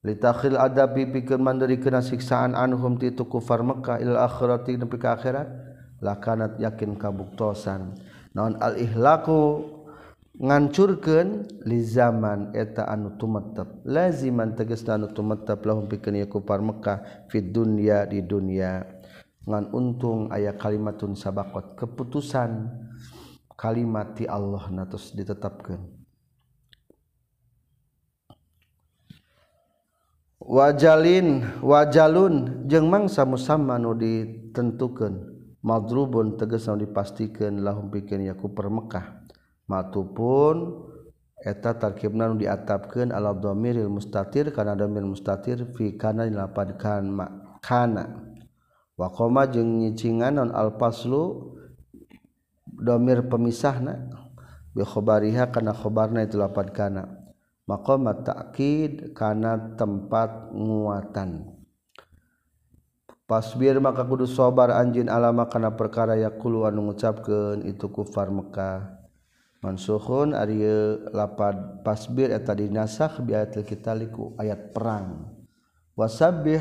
Litakhil 0.00 0.56
adabi 0.56 1.06
pikeun 1.12 1.44
mandiri 1.44 1.76
kana 1.76 2.00
siksaan 2.00 2.56
anhum 2.56 2.96
ti 2.96 3.12
tu 3.12 3.28
kufar 3.28 3.60
Mekkah 3.60 4.00
ilal 4.00 4.18
akhirati 4.24 4.80
nepi 4.80 4.96
ka 4.96 5.20
akhirat. 5.20 5.71
lakanat 6.02 6.58
yakin 6.58 6.98
kabuktosan. 6.98 7.94
Naon 8.34 8.58
al-ihlaku 8.58 9.70
ngancurkan 10.36 11.46
li 11.62 11.80
zaman 11.80 12.50
eta 12.52 12.90
anu 12.90 13.14
tumetep. 13.16 13.86
Laziman 13.86 14.58
tegas 14.58 14.82
anu 14.90 15.08
tumetep 15.14 15.62
lahum 15.62 15.86
pikeun 15.86 16.26
kufar 16.26 16.60
Mekah 16.60 17.30
fid 17.30 17.54
dunya 17.54 18.04
di 18.04 18.20
dunya. 18.20 18.82
Ngan 19.46 19.70
untung 19.74 20.30
aya 20.30 20.54
kalimatun 20.54 21.14
sabaqat 21.14 21.78
keputusan 21.78 22.70
kalimat 23.58 24.14
ti 24.18 24.26
Allah 24.26 24.70
natos 24.70 25.14
ditetapkan 25.14 26.02
wajalin 30.42 31.46
wajalun 31.62 32.66
jeung 32.66 32.90
mangsa 32.90 33.22
musamma 33.22 33.78
nu 33.78 33.94
ditentukeun. 33.94 35.31
madrubun 35.62 36.36
teges 36.36 36.66
yang 36.66 36.82
dipastikan 36.82 37.62
lahum 37.62 37.88
bikin 37.88 38.26
yaku 38.26 38.50
permekah 38.50 39.22
matupun 39.70 40.90
eta 41.42 41.74
tarkibna 41.74 42.30
nu 42.30 42.38
diatapkeun 42.38 43.10
ala 43.10 43.34
dhamiril 43.34 43.90
mustatir 43.90 44.50
kana 44.54 44.78
dhamir 44.78 45.02
mustatir 45.02 45.66
fi 45.74 45.94
kana 45.98 46.26
lapan 46.30 46.74
kana 46.78 47.26
kana. 47.62 48.04
Wa 48.98 49.08
qoma 49.08 49.48
jeung 49.48 49.80
nyicingan 49.80 50.36
non 50.36 50.50
al 50.52 50.76
paslu 50.76 51.54
dhamir 52.78 53.26
pemisahna 53.30 54.10
bi 54.74 54.82
khabariha 54.82 55.50
kana 55.54 55.72
khabarna 55.74 56.26
itu 56.26 56.36
lapan 56.36 56.68
kana. 56.70 57.02
Maqam 57.62 58.10
ta'kid 58.10 59.14
kana 59.14 59.78
tempat 59.78 60.50
nguatan. 60.50 61.61
pasbir 63.32 63.80
maka 63.80 64.04
kudu 64.04 64.28
sobar 64.28 64.68
anjin 64.76 65.08
alama 65.08 65.48
kana 65.48 65.72
perkara 65.72 66.20
yakulu 66.20 66.68
anu 66.68 66.92
ngucapkeun 66.92 67.64
itu 67.64 67.88
kufar 67.88 68.28
Mekah. 68.28 69.00
Mansuhun 69.64 70.36
ari 70.36 70.60
lapad 71.16 71.80
pasbir 71.80 72.28
eta 72.28 72.52
dinasakh 72.52 73.24
bi 73.24 73.32
ayatil 73.32 73.64
kitaliku 73.64 74.36
ayat 74.36 74.76
perang. 74.76 75.32
Wasabbih 75.96 76.60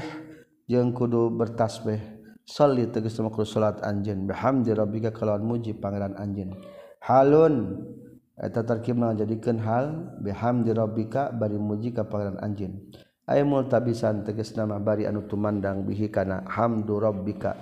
jeung 0.72 0.96
kudu 0.96 1.36
bertasbih. 1.36 2.00
Salli 2.48 2.88
tegas 2.88 3.20
kudu 3.20 3.44
salat 3.44 3.84
anjeun 3.84 4.24
bihamdi 4.24 4.72
rabbika 4.72 5.12
kalawan 5.12 5.44
muji 5.44 5.76
pangeran 5.76 6.16
anjeun 6.16 6.56
halun 7.04 7.84
eta 8.40 8.64
tarkibna 8.64 9.12
jadikeun 9.12 9.60
hal 9.60 10.16
bihamdi 10.24 10.72
rabbika 10.72 11.36
bari 11.36 11.60
muji 11.60 11.92
ka 11.92 12.08
pangeran 12.08 12.40
anjin. 12.40 12.80
ay 13.30 13.46
multabisan 13.46 14.26
teges 14.26 14.54
nama 14.58 14.82
bari 14.82 15.06
anu 15.06 15.26
tumandang 15.30 15.86
bihi 15.86 16.10
kana 16.10 16.46
hamdu 16.50 16.98
rabbika. 16.98 17.58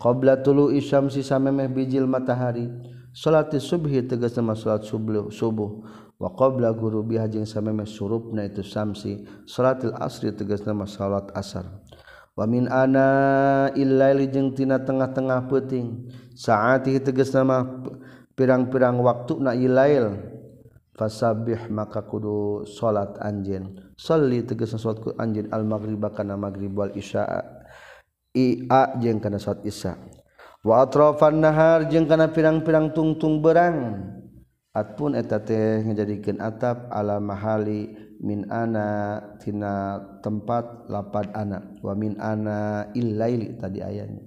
Qabla 0.00 0.40
tulu 0.40 0.72
isyamsi 0.72 1.20
samemeh 1.20 1.68
bijil 1.68 2.08
matahari 2.08 2.70
salat 3.12 3.52
subhi 3.60 4.00
tegas 4.06 4.32
nama 4.38 4.56
salat 4.56 4.88
subuh 4.88 5.28
subuh. 5.28 5.84
Wa 6.20 6.36
qabla 6.36 6.72
gurubiha 6.76 7.32
jeung 7.32 7.48
samemeh 7.48 7.88
surupna 7.88 8.44
itu 8.44 8.60
samsi 8.60 9.24
salatil 9.48 9.96
asri 9.96 10.32
tegas 10.36 10.64
nama 10.68 10.84
salat 10.84 11.28
asar. 11.32 11.68
Wa 12.36 12.44
min 12.48 12.68
ana 12.68 13.68
illaili 13.76 14.28
jeung 14.28 14.52
tina 14.56 14.80
tengah-tengah 14.80 15.48
peuting 15.48 16.08
saati 16.32 16.96
tegas 17.00 17.32
nama 17.36 17.64
pirang-pirang 18.36 19.00
waktu 19.04 19.36
na 19.36 19.52
ilail 19.52 20.16
fasabih 20.96 21.68
maka 21.68 22.00
kudu 22.04 22.64
salat 22.64 23.20
anjeun. 23.20 23.89
Salli 24.00 24.40
tegas 24.48 24.72
sesuatu 24.72 25.12
anjin 25.20 25.52
al 25.52 25.68
maghrib 25.68 26.00
kana 26.16 26.32
maghrib 26.32 26.72
wal 26.72 26.88
isya 26.96 27.28
i 28.32 28.64
a 28.64 28.96
jeung 28.96 29.20
kana 29.20 29.36
salat 29.36 29.60
isya. 29.68 29.92
Wa 30.64 30.88
atrafan 30.88 31.44
nahar 31.44 31.84
jeung 31.84 32.08
kana 32.08 32.32
pirang-pirang 32.32 32.96
tungtung 32.96 33.44
berang. 33.44 34.08
Atpun 34.72 35.12
eta 35.12 35.44
teh 35.44 35.84
ngajadikeun 35.84 36.40
atap 36.40 36.88
ala 36.88 37.20
mahali 37.20 37.92
min 38.24 38.48
ana 38.48 39.20
tina 39.36 40.00
tempat 40.24 40.88
lapad 40.88 41.36
ana 41.36 41.76
wa 41.84 41.92
min 41.92 42.16
ana 42.16 42.88
illaili 42.96 43.60
tadi 43.60 43.84
ayatnya. 43.84 44.24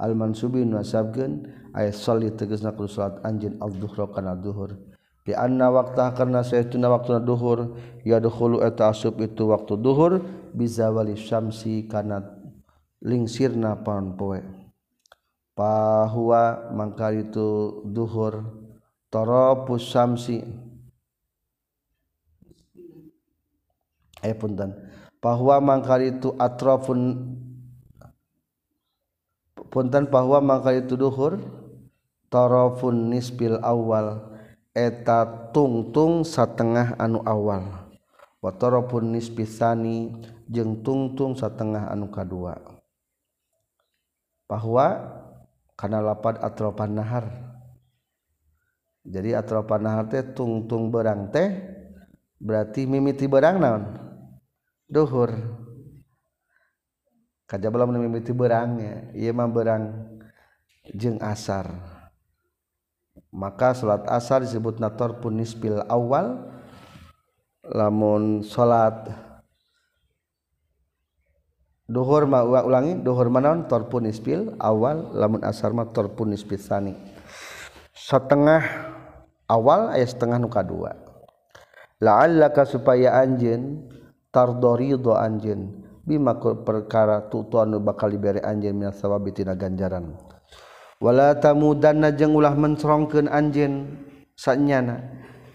Al 0.00 0.16
mansubin 0.16 0.72
wasabkeun 0.72 1.44
ayat 1.76 1.92
salli 1.92 2.32
tegasna 2.32 2.72
kudu 2.72 2.88
salat 2.88 3.20
anjeun 3.20 3.60
al-dhuhra 3.60 4.08
kana 4.16 4.32
dhuhur. 4.32 4.96
Di 5.24 5.32
anna 5.32 5.72
waqtah 5.72 6.12
karena 6.12 6.44
saytuna 6.44 6.92
waktu 6.92 7.16
duhur 7.24 7.80
ya 8.04 8.20
dukhulu 8.20 8.60
eta 8.60 8.92
asub 8.92 9.16
itu 9.24 9.48
waktu 9.48 9.80
duhur 9.80 10.20
bizawali 10.52 11.16
syamsi 11.16 11.88
kana 11.88 12.44
lingsirna 13.00 13.80
paon 13.80 14.12
poe. 14.20 14.44
Pahuwa 15.56 16.74
mangka 16.76 17.08
itu 17.16 17.80
duhur. 17.88 18.44
Tarapus 19.08 19.80
syamsi. 19.86 20.44
Eh 24.20 24.34
punten. 24.34 24.76
Pahuwa 25.22 25.62
mangka 25.62 26.02
itu 26.04 26.34
atrafun 26.36 27.32
punten 29.72 30.10
pahuwa 30.10 30.42
mangka 30.44 30.74
itu 30.76 31.00
duhur. 31.00 31.40
Tarafun 32.28 33.14
nisbil 33.14 33.56
awal 33.62 34.33
eta 34.74 35.50
tungtung 35.54 36.26
satengah 36.26 36.98
anu 36.98 37.22
awal. 37.22 37.86
Watoro 38.42 38.84
pun 38.84 39.14
nispisani 39.14 40.12
jeung 40.50 40.84
tungtung 40.84 41.32
satengah 41.32 41.88
anu 41.88 42.12
kadua. 42.12 42.60
Bahwa 44.44 45.00
karena 45.78 46.04
lapad 46.04 46.42
atropan 46.42 46.92
nahar. 46.92 47.24
Jadi 49.06 49.32
atropan 49.32 49.80
nahar 49.86 50.04
teh 50.10 50.20
tungtung 50.20 50.92
berang 50.92 51.32
teh 51.32 51.54
berarti 52.36 52.84
mimiti 52.84 53.24
berang 53.24 53.56
naon? 53.62 53.84
Duhur. 54.90 55.32
Kajabala 57.48 57.88
mimiti 57.88 58.34
berangnya 58.34 59.08
ieu 59.16 59.32
mah 59.32 59.48
berang 59.48 60.12
jeung 60.92 61.16
asar. 61.24 61.93
Maka 63.34 63.74
salat 63.74 64.06
asar 64.06 64.46
disebut 64.46 64.78
nator 64.78 65.18
punispil 65.18 65.82
awal 65.90 66.54
lamun 67.66 68.46
salat 68.46 69.10
duhur 71.90 72.30
ma 72.30 72.46
ulangi 72.46 73.02
duhur 73.02 73.26
manaon 73.26 73.66
tor 73.66 73.90
punispil 73.90 74.54
awal 74.62 75.10
lamun 75.10 75.42
asar 75.42 75.74
ma 75.74 75.90
tor 75.90 76.14
punispil 76.14 76.62
sani 76.62 76.94
setengah 77.90 78.62
awal 79.50 79.90
ayat 79.90 80.14
setengah 80.14 80.38
nuka 80.38 80.62
dua 80.62 80.94
la'allaka 81.98 82.62
supaya 82.70 83.18
anjeun 83.18 83.90
tardorido 84.34 85.14
anjeun. 85.14 85.82
Bima 86.04 86.36
perkara 86.36 87.32
tutuan 87.32 87.72
bakal 87.80 88.12
diberi 88.12 88.36
anjeun 88.44 88.76
minas 88.76 89.00
sawabi 89.00 89.32
tina 89.32 89.56
ganjaran 89.56 90.12
wala 91.02 91.38
tamudana 91.38 92.14
jeung 92.14 92.34
ulah 92.34 92.54
mencerongkeun 92.54 93.30
anjeun 93.30 93.98
sanyana. 94.34 95.00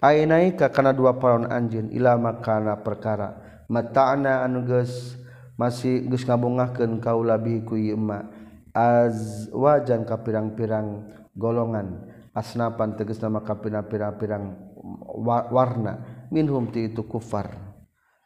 Ainai 0.00 0.56
kana 0.56 0.96
dua 0.96 1.20
paron 1.20 1.44
anjeun 1.44 1.92
ila 1.92 2.16
makana 2.16 2.80
perkara. 2.80 3.36
Mata'na 3.68 4.42
anu 4.42 4.64
geus 4.64 5.20
masih 5.60 6.08
geus 6.08 6.24
ngabongahkeun 6.24 7.04
kaula 7.04 7.36
bi 7.36 7.60
ku 7.60 7.76
imma 7.76 8.24
azwajan 8.72 10.08
ka 10.08 10.24
pirang-pirang 10.24 11.04
golongan. 11.36 12.08
Asnapan 12.32 12.96
tegas 12.96 13.20
nama 13.20 13.44
ka 13.44 13.60
pirang-pirang 13.60 14.56
warna. 15.52 16.24
Minhum 16.32 16.70
ti 16.72 16.88
itu 16.88 17.04
kufar. 17.04 17.52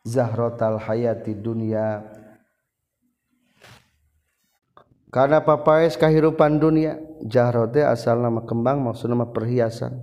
Zahratal 0.05 0.77
hayati 0.79 1.33
dunya 1.33 2.05
karena 5.15 5.47
papaes 5.47 5.95
kahirupan 5.95 6.59
dunia 6.59 6.99
jarote 7.23 7.87
asal 7.87 8.19
nama 8.19 8.43
kembang 8.43 8.83
maksud 8.83 9.07
nama 9.07 9.31
perhiasan. 9.31 9.95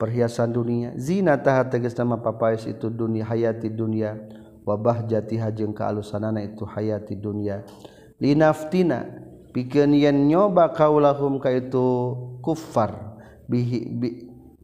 Perhiasan 0.00 0.48
dunia. 0.48 0.96
Zina 0.96 1.36
taha 1.36 1.68
tegas 1.68 1.92
nama 2.00 2.16
papaes 2.16 2.64
itu 2.64 2.88
dunia 2.88 3.28
hayati 3.28 3.68
dunia. 3.68 4.16
Wabah 4.64 5.04
jati 5.04 5.36
hajeng 5.36 5.76
kealusanana 5.76 6.40
itu 6.40 6.64
hayati 6.64 7.20
dunia. 7.20 7.68
Linaftina 8.16 9.12
pikeun 9.52 9.92
yen 9.92 10.24
nyoba 10.24 10.72
kaulahum 10.72 11.36
ka 11.36 11.52
itu 11.52 12.16
kufar. 12.40 13.20
Bihi 13.44 13.92
bi, 13.92 14.08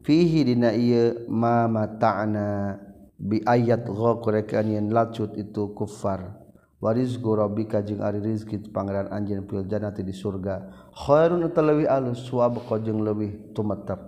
fihi 0.01 0.41
dina 0.41 0.73
ieu 0.73 1.29
ma 1.29 1.69
mata'na 1.69 2.81
bi 3.13 3.45
ayat 3.45 3.85
ghaqurekan 3.85 4.73
yen 4.73 4.89
lacut 4.89 5.37
itu 5.37 5.69
kufar. 5.77 6.38
warizgu 6.79 7.35
rabbika 7.35 7.83
jeung 7.83 7.99
ari 7.99 8.23
rizki 8.23 8.59
pangeran 8.71 9.11
anjeun 9.11 9.43
fil 9.45 9.67
jannati 9.67 10.03
di 10.03 10.15
surga. 10.15 10.89
Khairun 10.95 11.43
talawi 11.51 11.85
alus 11.85 12.23
wabqa 12.31 12.79
jeung 12.79 13.03
leuwih 13.03 13.51
tumetep. 13.51 13.99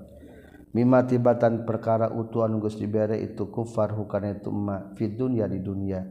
Mimma 0.72 1.04
tibatan 1.04 1.68
perkara 1.68 2.08
utuan 2.16 2.56
geus 2.64 2.80
dibere 2.80 3.20
itu 3.20 3.52
kufar 3.52 3.92
hukana 3.92 4.40
itu 4.40 4.48
ma 4.56 4.96
fid 4.96 5.20
dunya 5.20 5.44
di 5.52 5.60
dunya. 5.60 6.08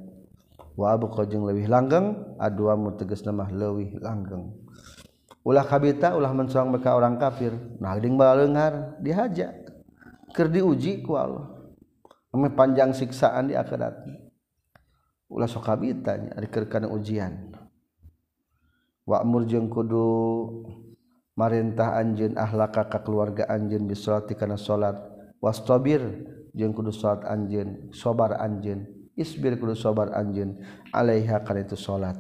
Wa 0.77 0.93
abqa 0.93 1.25
jeung 1.25 1.49
leuwih 1.49 1.65
langgeng 1.65 2.37
adwa 2.37 2.77
mutegas 2.77 3.25
mah 3.25 3.49
leuwih 3.49 3.97
langgeng. 3.97 4.53
Ulah 5.41 5.65
kabita 5.65 6.13
ulah 6.13 6.37
mensoang 6.37 6.69
beka 6.77 6.93
orang 6.93 7.17
kafir. 7.17 7.57
Nah 7.81 7.97
deung 7.97 8.21
balengar 8.21 9.01
dihaja. 9.01 9.57
Keur 10.37 10.53
diuji 10.53 11.01
ku 11.01 11.17
Allah. 11.17 11.57
Panjang 12.31 12.93
siksaan 12.93 13.49
di 13.49 13.57
akhirat. 13.57 14.20
ulah 15.31 15.47
sok 15.47 15.65
kabitanya 15.71 16.35
keur 16.51 16.67
kana 16.67 16.91
ujian. 16.91 17.55
Wa 19.07 19.23
amur 19.23 19.47
jeung 19.47 19.71
kudu 19.71 20.03
marintah 21.39 21.97
anjeun 21.97 22.35
ahlaka 22.37 22.91
ka 22.91 22.99
keluarga 23.01 23.47
anjeun 23.49 23.87
bi 23.87 23.95
sholati 23.95 24.35
kana 24.35 24.59
salat 24.59 24.99
wastabir 25.41 26.03
jeung 26.53 26.75
kudu 26.75 26.93
salat 26.93 27.25
anjeun 27.25 27.89
sabar 27.95 28.37
anjeun 28.43 28.85
isbir 29.17 29.57
kudu 29.57 29.73
sabar 29.79 30.13
anjeun 30.13 30.61
alaiha 30.93 31.41
kana 31.47 31.65
itu 31.65 31.81
salat 31.81 32.19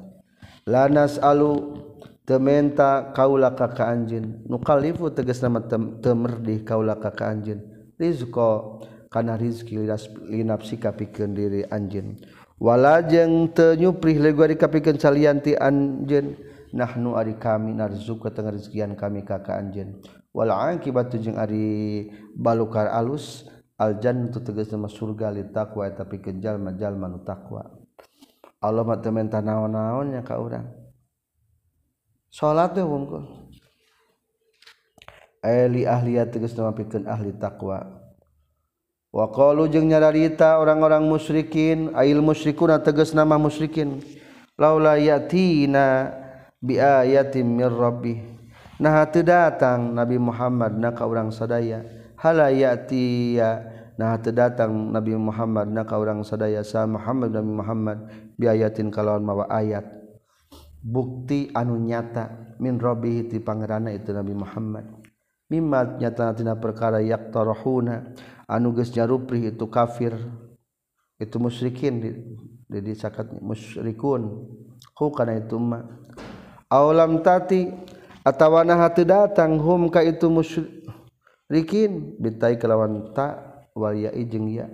la 0.64 0.88
nasalu 0.88 1.76
tementa 2.24 3.12
kaula 3.12 3.52
ka 3.52 3.70
ka 3.74 3.92
anjeun 3.92 4.46
nukalifu 4.48 5.12
tegasna 5.12 5.60
teu 6.00 6.14
merdih 6.14 6.64
kaula 6.64 6.96
ka 6.96 7.10
ka 7.12 7.28
anjeun. 7.28 7.60
Rizqa 8.00 8.80
kana 9.12 9.36
rizki 9.36 9.76
linapsika 10.24 10.96
pikeun 10.96 11.36
diri 11.36 11.68
anjeun. 11.68 12.16
wala 12.60 13.00
jeung 13.00 13.48
tenyuprih 13.56 14.20
legari 14.20 14.54
kapikeun 14.60 15.00
salianti 15.00 15.56
anjeun. 15.56 16.36
Nahnu 16.70 17.18
ari 17.18 17.34
kami 17.34 17.74
narzuka 17.74 18.30
ka 18.30 18.46
rezekian 18.46 18.94
kami 18.94 19.26
ka 19.26 19.42
ka 19.42 19.58
anjeun. 19.58 19.98
Akibat 20.30 21.10
jeung 21.18 21.34
ari 21.34 22.06
balukar 22.38 22.86
alus 22.94 23.50
al 23.74 23.98
tegas 23.98 24.70
nama 24.70 24.86
surga 24.86 25.34
li 25.34 25.50
taqwa 25.50 25.90
tapi 25.90 26.22
kejal 26.22 26.62
majal 26.62 26.94
manu 26.94 27.24
takwa 27.26 27.66
Allah 28.60 28.84
mah 28.84 29.00
teu 29.00 29.10
menta 29.10 29.40
naon-naon 29.40 30.14
nya 30.14 30.22
ka 30.22 30.38
urang. 30.38 30.68
Salat 32.30 32.76
teh 32.76 32.84
wungkul 32.86 33.26
eh, 35.42 35.66
ai 35.66 35.82
ahli 35.88 36.20
tegas 36.30 36.54
nama 36.54 36.70
pikeun 36.70 37.08
ahli 37.08 37.34
taqwa. 37.34 37.99
Waqalu 39.10 39.66
jeung 39.74 39.90
nyararita 39.90 40.62
orang-orang 40.62 41.02
musyrikin 41.02 41.90
ail 41.98 42.22
musyrikuna 42.22 42.78
tegas 42.78 43.10
nama 43.10 43.34
musyrikin. 43.42 43.98
Laula 44.54 44.94
yatina 45.02 46.14
bi 46.62 46.78
ayatin 46.78 47.58
mir 47.58 47.74
rabbih. 47.74 48.22
Nah 48.78 49.02
teu 49.10 49.26
datang 49.26 49.90
Nabi 49.98 50.14
Muhammad 50.14 50.78
na 50.78 50.94
ka 50.94 51.10
urang 51.10 51.34
sadaya. 51.34 51.82
Hala 52.22 52.54
yatiya 52.54 53.66
nah 53.98 54.14
teu 54.22 54.30
datang 54.30 54.70
Nabi 54.94 55.18
Muhammad 55.18 55.66
na 55.74 55.82
ka 55.82 55.98
urang 55.98 56.22
sadaya. 56.22 56.62
Sa 56.62 56.86
Muhammad 56.86 57.34
Nabi 57.34 57.50
Muhammad 57.50 57.98
bi 58.38 58.46
ayatin 58.46 58.94
kalawan 58.94 59.26
mawa 59.26 59.50
ayat. 59.50 59.90
Bukti 60.86 61.50
anu 61.50 61.82
nyata 61.82 62.56
min 62.62 62.78
rabbih 62.78 63.26
ti 63.26 63.42
pangeranna 63.42 63.90
itu 63.90 64.14
Nabi 64.14 64.38
Muhammad. 64.38 64.86
Mimmat 65.50 65.98
nyata 65.98 66.30
tina 66.30 66.54
perkara 66.54 67.02
yaqtarahuna 67.02 68.14
anu 68.50 68.74
geus 68.74 68.90
nyarupri 68.90 69.46
itu 69.46 69.70
kafir 69.70 70.18
itu 71.22 71.36
musyrikin 71.38 72.02
jadi 72.70 72.90
sakat 72.94 73.30
musyrikun. 73.38 74.46
Hu 74.94 75.10
kana 75.10 75.38
itu 75.38 75.58
ma. 75.58 75.82
Aulam 76.70 77.18
tati 77.20 77.66
atawana 78.22 78.78
hati 78.78 79.02
datang 79.02 79.58
hum 79.58 79.90
ka 79.90 80.06
itu 80.06 80.30
musyrikin. 80.30 82.16
Bitai 82.18 82.56
kelawan 82.56 83.10
ta 83.10 83.42
wal 83.74 83.98
ya 83.98 84.10
jeung 84.14 84.46
ya. 84.48 84.70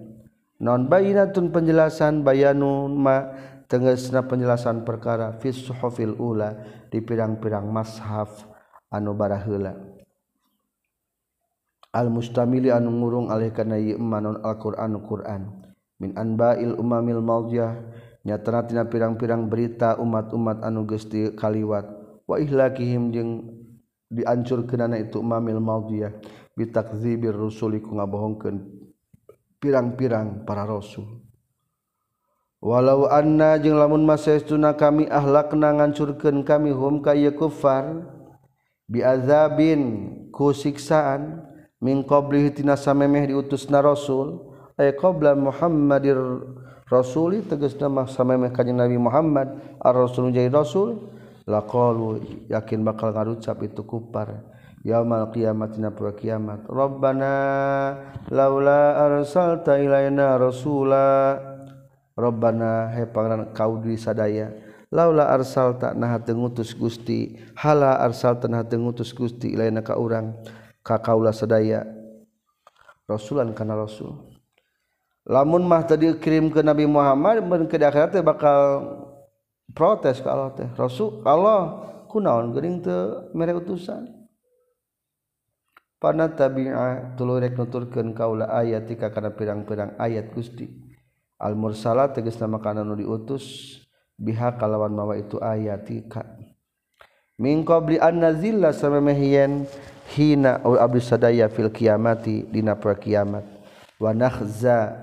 Non 0.60 0.88
bayinatun 0.88 1.52
penjelasan 1.52 2.24
bayanun 2.24 2.92
ma 2.96 3.32
tengesna 3.68 4.24
penjelasan 4.24 4.84
perkara 4.84 5.36
fis 5.40 5.56
suhufil 5.56 6.16
ula 6.16 6.54
di 6.88 7.02
pirang-pirang 7.02 7.66
mashaf 7.66 8.46
anu 8.88 9.12
baraheula 9.12 9.74
al-mustamili 11.96 12.68
anu 12.68 12.92
ngurung 12.92 13.32
alih 13.32 13.56
kana 13.56 13.80
ieu 13.80 13.96
manon 13.96 14.36
Al-Qur'an 14.44 14.92
Qur'an. 15.00 15.64
Min 15.96 16.12
anba'il 16.12 16.76
umamil 16.76 17.24
maudiyah 17.24 17.72
nyatana 18.20 18.68
tina 18.68 18.84
pirang-pirang 18.84 19.48
berita 19.48 19.96
umat-umat 19.96 20.60
anu 20.60 20.84
geus 20.84 21.08
kaliwat 21.40 21.88
wa 22.28 22.36
ihlakihim 22.36 23.14
jeung 23.16 23.30
diancurkeunana 24.12 25.00
itu 25.00 25.24
umamil 25.24 25.56
maudiyah 25.56 26.12
bitakdzibir 26.52 27.32
rusuli 27.32 27.80
ku 27.80 27.96
ngabohongkeun 27.96 28.60
pirang-pirang 29.56 30.44
para 30.44 30.68
rasul. 30.68 31.24
Walau 32.60 33.08
anna 33.08 33.56
jeung 33.62 33.80
lamun 33.80 34.04
masestuna 34.04 34.76
kami 34.76 35.08
ahlakna 35.08 35.72
ngancurkeun 35.80 36.44
kami 36.44 36.76
hum 36.76 37.00
ka 37.00 37.16
kufar 37.32 38.04
biazabin 38.90 39.82
ku 40.34 40.50
siksaan 40.50 41.45
min 41.80 42.04
qablihi 42.04 42.52
tina 42.56 42.76
samemeh 42.76 43.28
diutusna 43.28 43.84
rasul 43.84 44.54
ay 44.76 44.96
qabla 44.96 45.36
muhammadir 45.36 46.16
rasuli 46.88 47.42
tegasna 47.44 47.90
mah 47.90 48.06
samemeh 48.06 48.54
kanjing 48.54 48.78
nabi 48.78 48.96
Muhammad 48.96 49.78
ar-rasul 49.82 50.30
jadi 50.30 50.52
rasul 50.52 51.10
laqalu 51.44 52.22
yakin 52.48 52.86
bakal 52.86 53.10
ngarucap 53.10 53.58
itu 53.66 53.82
kupar 53.82 54.46
yaumal 54.86 55.34
qiyamatina 55.34 55.90
pura 55.90 56.14
kiamat. 56.14 56.62
Rabbana 56.70 57.34
laula 58.30 59.02
arsalta 59.02 59.82
ilaina 59.82 60.38
rasula. 60.38 61.42
Rabbana 62.16 62.96
he 62.96 63.04
pangeran 63.04 63.52
kau 63.52 63.76
di 63.76 63.92
sadaya 64.00 64.48
laula 64.88 65.28
arsalta 65.28 65.92
nah 65.92 66.16
tengutus 66.16 66.72
Gusti 66.72 67.36
hala 67.58 68.00
arsalta 68.00 68.48
nah 68.48 68.64
tengutus 68.64 69.12
Gusti 69.12 69.52
ilaina 69.52 69.84
ka 69.84 70.00
urang 70.00 70.32
kakaula 70.86 71.34
sedaya. 71.34 71.82
Rasulan 73.10 73.50
kana 73.50 73.74
rasul. 73.74 74.14
Lamun 75.26 75.66
mah 75.66 75.82
tadi 75.82 76.06
kirim 76.22 76.54
ke 76.54 76.62
Nabi 76.62 76.86
Muhammad 76.86 77.42
mun 77.42 77.66
ke 77.66 77.74
akhirat 77.74 78.14
bakal 78.22 78.86
protes 79.74 80.22
ke 80.22 80.28
Allah 80.30 80.54
teh. 80.54 80.70
Rasul 80.78 81.26
Allah 81.26 81.82
kunaon 82.06 82.54
geuning 82.54 82.86
teu 82.86 83.26
mere 83.34 83.58
utusan? 83.58 84.06
Pana 85.98 86.30
tabi'a 86.30 87.18
tuluy 87.18 87.42
rek 87.42 87.58
nuturkeun 87.58 88.14
kaula 88.14 88.46
ayat 88.54 88.86
tika 88.86 89.10
kana 89.10 89.34
pirang-pirang 89.34 89.98
ayat 89.98 90.30
Gusti. 90.30 90.70
Al 91.42 91.58
mursalat 91.58 92.14
tegas 92.14 92.38
nama 92.38 92.62
kana 92.62 92.86
nu 92.86 92.94
diutus 92.94 93.78
biha 94.14 94.54
kalawan 94.56 94.94
mawa 94.94 95.18
itu 95.18 95.36
ayatika 95.42 96.24
mingkobli 97.36 98.00
annazilla 98.00 98.72
samamehien 98.72 99.68
hina 100.16 100.64
au 100.64 100.80
abdi 100.80 101.00
sadaya 101.04 101.48
fil 101.52 101.68
kiamati 101.68 102.48
dina 102.48 102.76
per 102.76 102.96
kiamat. 102.96 103.44
Wa 104.00 104.12
nakhza 104.12 104.96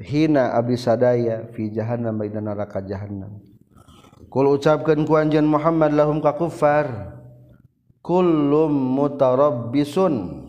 hina 0.00 0.52
abdi 0.56 0.76
sadaya 0.76 1.48
fi 1.52 1.72
jahannam 1.72 2.20
baina 2.20 2.40
neraka 2.40 2.84
jahannam. 2.84 3.40
Kul 4.32 4.48
ucapkeun 4.48 5.04
ku 5.04 5.16
anjeun 5.16 5.44
Muhammad 5.44 5.92
lahum 5.92 6.24
ka 6.24 6.32
kuffar 6.36 7.16
kullum 8.00 8.72
mutarabbisun. 8.72 10.40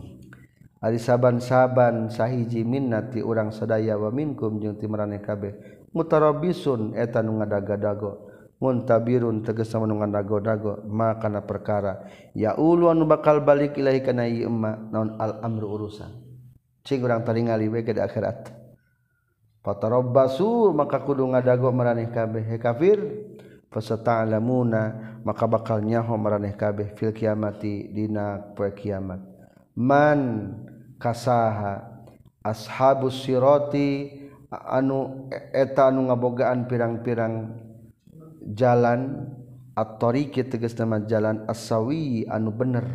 Ari 0.84 0.99
saban-saban 0.99 2.12
sahiji 2.12 2.68
minnati 2.68 3.24
urang 3.24 3.56
sadaya 3.56 3.95
wa 3.95 4.12
minkum 4.12 4.60
jeung 4.60 4.76
ti 4.76 4.84
maraneh 4.84 5.24
kabeh. 5.24 5.56
Mutarabbisun 5.95 6.91
eta 6.99 7.24
nu 7.24 7.39
ngadaga-dago. 7.39 8.33
muntabirun 8.64 9.43
tegesa 9.43 9.76
menungan 9.76 10.16
dago-dago 10.16 10.88
makana 10.88 11.43
perkara. 11.43 12.07
Ya 12.32 12.55
ulu 12.55 12.88
anu 12.88 13.03
bakal 13.03 13.43
balik 13.43 13.76
ilahi 13.76 13.99
kana 13.99 14.24
ieu 14.24 14.47
emma 14.47 14.80
naon 14.88 15.20
al 15.20 15.43
amru 15.43 15.68
urusan. 15.76 16.24
Cing 16.88 17.03
urang 17.03 17.28
taringali 17.28 17.68
we 17.68 17.84
ke 17.84 17.91
akhirat. 17.91 18.55
Fatarabbasu 19.59 20.72
maka 20.72 21.03
kudu 21.03 21.28
ngadago 21.36 21.76
maraneh 21.76 22.07
kabeh. 22.07 22.43
He 22.47 22.55
kafir 22.55 23.03
fasata'lamuna 23.68 25.20
maka 25.28 25.43
bakal 25.43 25.84
nyaho 25.84 26.16
maraneh 26.16 26.55
kabeh 26.55 26.95
fil 26.95 27.11
kiamati 27.11 27.91
dina 27.91 28.39
poe 28.55 28.72
kiamat. 28.72 29.20
Man 29.76 30.51
kasaha 31.03 31.84
ashabus 32.39 33.28
sirati 33.28 34.24
anu 34.51 35.28
eta 35.51 35.91
anu 35.91 36.07
ngabogaan 36.11 36.68
pirang-pirang 36.68 37.59
jalan 38.52 39.32
attoriki 39.74 40.44
teges 40.44 40.76
nama 40.76 41.00
jalan 41.08 41.48
asawi 41.48 42.28
anu 42.28 42.52
bener. 42.52 42.86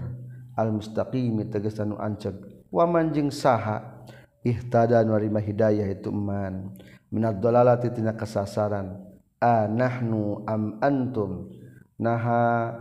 Al 0.59 0.75
mustaqimi 0.75 1.49
teges 1.49 1.79
anu 1.79 1.97
anceg 1.97 2.35
wa 2.69 2.85
manjing 2.85 3.33
saha? 3.33 4.05
Ihtada 4.45 5.03
anu 5.03 5.15
hidayah 5.19 5.89
itu 5.89 6.13
man 6.13 6.77
minad 7.09 7.41
dalalati 7.41 7.89
tina 7.95 8.13
kasasaran. 8.13 9.09
Anahnu 9.39 10.43
am 10.51 10.83
antum? 10.83 11.49
Naha 11.99 12.75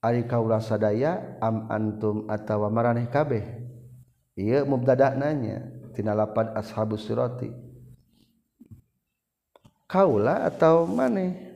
ari 0.00 0.24
kaula 0.24 0.60
sadaya 0.60 1.36
am 1.40 1.68
antum 1.68 2.28
atawa 2.32 2.72
maraneh 2.72 3.08
kabeh? 3.12 3.44
Ieu 4.36 4.64
mubtada 4.64 5.12
nanya 5.12 5.68
tina 5.92 6.16
lapan 6.16 6.56
ashabus 6.56 7.04
sirati 7.04 7.52
kaula 9.84 10.48
atau 10.48 10.88
maneh? 10.88 11.51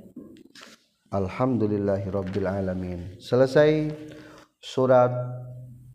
Alhamdulillahirobbilalamin 1.14 3.22
selesai 3.22 3.94
surat 4.58 5.14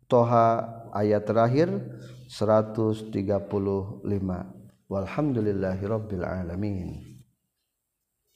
Toha 0.08 0.64
ayat 0.96 1.28
terakhir 1.28 1.68
135 2.32 3.20
Walhamdulillahirobbilalamin 4.88 7.11